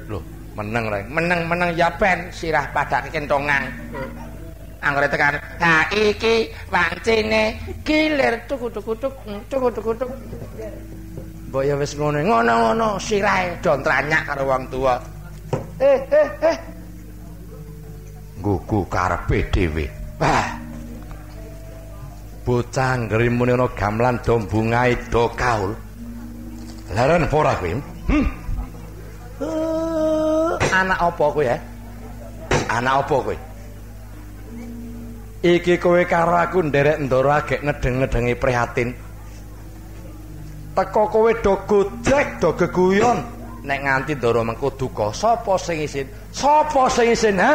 Lho 0.05 0.19
meneng 0.53 0.85
ra? 0.93 0.99
Meneng 1.09 1.39
meneng 1.49 1.69
ya 1.73 1.89
ben 1.97 2.29
sirah 2.29 2.69
padake 2.69 3.09
kentongan 3.09 3.65
anggere 4.79 5.11
tekan 5.11 5.35
ha 5.59 5.83
iki 5.91 6.47
wancine 6.71 7.57
kilir 7.83 8.39
tuk 8.47 8.71
tuk 8.71 8.93
tuk 8.95 9.13
tuk 9.49 9.73
tuk 9.73 9.97
tuk. 9.97 10.11
Mbok 11.49 11.65
ya 11.65 11.73
wis 11.81 11.97
ngono, 11.97 12.21
ngono-ngono 12.21 13.01
sirahe 13.01 13.57
do 13.57 13.73
tranyak 13.81 14.21
karo 14.21 14.45
wong 14.45 14.69
tuwa. 14.69 15.18
Eh, 15.79 15.99
eh, 16.11 16.29
eh. 16.43 16.57
Gugu 18.43 18.83
karepe 18.91 19.47
dhewe. 19.51 19.85
Wah. 20.19 20.47
Bocah 22.43 22.97
ngrimune 22.99 23.53
ana 23.55 23.67
gamelan 23.71 24.19
do 24.23 24.39
bungae 24.43 24.95
do 25.11 25.27
kaul. 25.39 25.71
Laran 26.95 27.27
ora 27.31 27.53
kuwi? 27.59 27.77
Hm. 28.09 28.25
Uh, 29.39 30.51
anak 30.73 30.99
apa 30.99 31.25
kowe 31.31 31.43
ya? 31.45 31.57
Anak 32.67 33.05
apa 33.05 33.15
kowe? 33.23 33.35
Iki 35.39 35.79
kowe 35.79 36.01
karo 36.03 36.35
aku 36.35 36.59
nderek 36.67 36.99
ndoro 36.99 37.31
agek 37.31 37.63
ngedeng-ngedengi 37.63 38.35
prihatin. 38.35 38.89
teko 40.79 41.07
kowe 41.11 41.31
do 41.43 41.53
gojek 41.67 42.39
do 42.39 42.49
geguyon 42.55 43.19
nek 43.69 43.79
nganti 43.85 44.17
ndoro 44.17 44.41
mengko 44.41 44.73
duka 44.73 45.13
sapa 45.13 45.53
sing 45.61 45.85
isin? 45.85 46.09
Sapa 46.33 46.89
sing 46.89 47.13
isin 47.13 47.37
ha? 47.37 47.53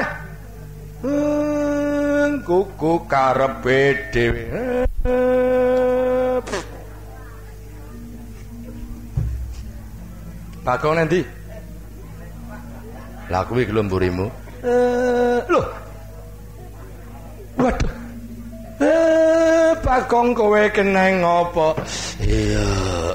Kuku 2.47 2.93
karepe 3.11 3.79
dhewe. 4.15 4.43
Bagong 10.65 10.97
nanti 10.97 11.21
Lah 13.33 13.43
kuwi 13.49 13.65
gelem 13.69 13.89
mburimu. 13.89 14.27
Eh 14.65 15.39
lho. 15.49 15.61
Waduh. 17.57 17.93
Eh, 18.85 19.44
Bagong 19.85 20.33
kowe 20.33 20.65
keneng 20.73 21.21
ngopo? 21.21 21.77
Iya, 22.25 22.65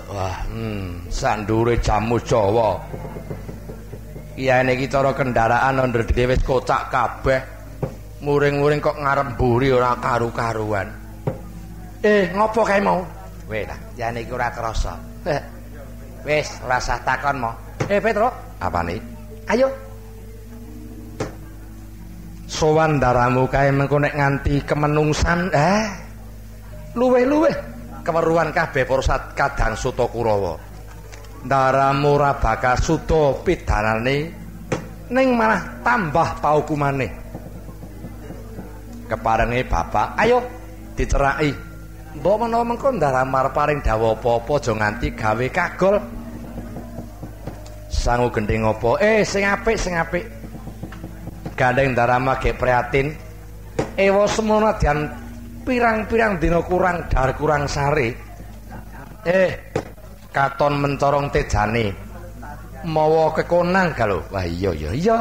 wah, 0.06 0.38
hmm, 0.54 1.10
sandure 1.10 1.74
jamu 1.82 2.22
Jawa. 2.22 2.78
Iya 4.38 4.62
niki 4.62 4.86
cara 4.86 5.10
kendaraan 5.18 5.82
under 5.82 6.06
dhewe 6.06 6.38
wis 6.38 6.46
kocak 6.46 6.94
kabeh. 6.94 7.42
Muring-muring 8.22 8.86
kok 8.86 9.02
ngarep 9.02 9.34
mburi 9.34 9.74
ora 9.74 9.98
karu-karuan. 9.98 10.88
Eh, 12.06 12.30
ngopo 12.38 12.62
kae 12.62 12.78
mau? 12.86 13.02
Weh 13.50 13.66
lah, 13.66 13.80
ya 13.98 14.14
niki 14.14 14.30
ora 14.30 14.54
krasa. 14.54 14.94
Wis, 16.22 16.54
ora 16.62 16.78
usah 16.78 17.02
takon 17.02 17.50
mo. 17.50 17.52
Eh, 17.90 17.98
Petro, 17.98 18.30
apa 18.62 18.80
nih? 18.86 19.02
Ayo, 19.50 19.74
sowan 22.46 23.02
daramu 23.02 23.50
kae 23.50 23.74
mengko 23.74 23.98
nek 23.98 24.14
nganti 24.14 24.62
kemenungsan 24.70 25.50
eh 25.50 26.09
luweh-luweh. 26.96 27.56
Keweruhan 28.00 28.56
kabeh 28.56 28.88
para 28.88 29.18
kadang 29.36 29.76
suta 29.76 30.08
kurawa 30.08 30.70
daramu 31.44 32.20
ora 32.20 32.36
bakal 32.36 32.76
suta 32.76 33.32
pidanane 33.44 34.18
ning 35.10 35.28
malah 35.36 35.82
tambah 35.82 36.30
paukumane. 36.44 37.08
Keparenge 39.10 39.66
bapak. 39.66 40.08
Ayo 40.22 40.44
diceraki 40.94 41.50
mbok 42.20 42.36
menawa 42.46 42.64
mengko 42.66 42.94
daramu 43.00 43.38
arep 43.42 43.54
paring 43.56 43.80
dawuh 43.82 44.18
apa-apa 44.18 44.54
aja 44.60 44.72
nganti 44.76 45.08
gawe 45.18 45.48
kagol. 45.50 45.96
Sangu 47.90 48.30
gending 48.30 48.62
apa? 48.70 49.02
Eh 49.02 49.26
sing 49.26 49.50
apik 49.50 49.78
sing 49.82 49.98
apik. 49.98 50.30
Gandeng 51.58 51.98
darama 51.98 52.38
ge 52.38 52.54
prihatin 52.54 53.12
ewa 53.98 54.30
semono 54.30 54.72
dian 54.78 55.10
pirang-pirang 55.70 56.42
dina 56.42 56.66
kurang 56.66 57.06
dar 57.14 57.38
kurang 57.38 57.70
sare. 57.70 58.10
Eh 59.22 59.50
katon 60.34 60.82
mencorong 60.82 61.30
tejane. 61.30 61.94
Mawa 62.90 63.30
kekonang 63.38 63.94
kalau 63.94 64.26
wah 64.34 64.42
iya 64.42 64.74
iya 64.74 64.92
iya 64.96 65.18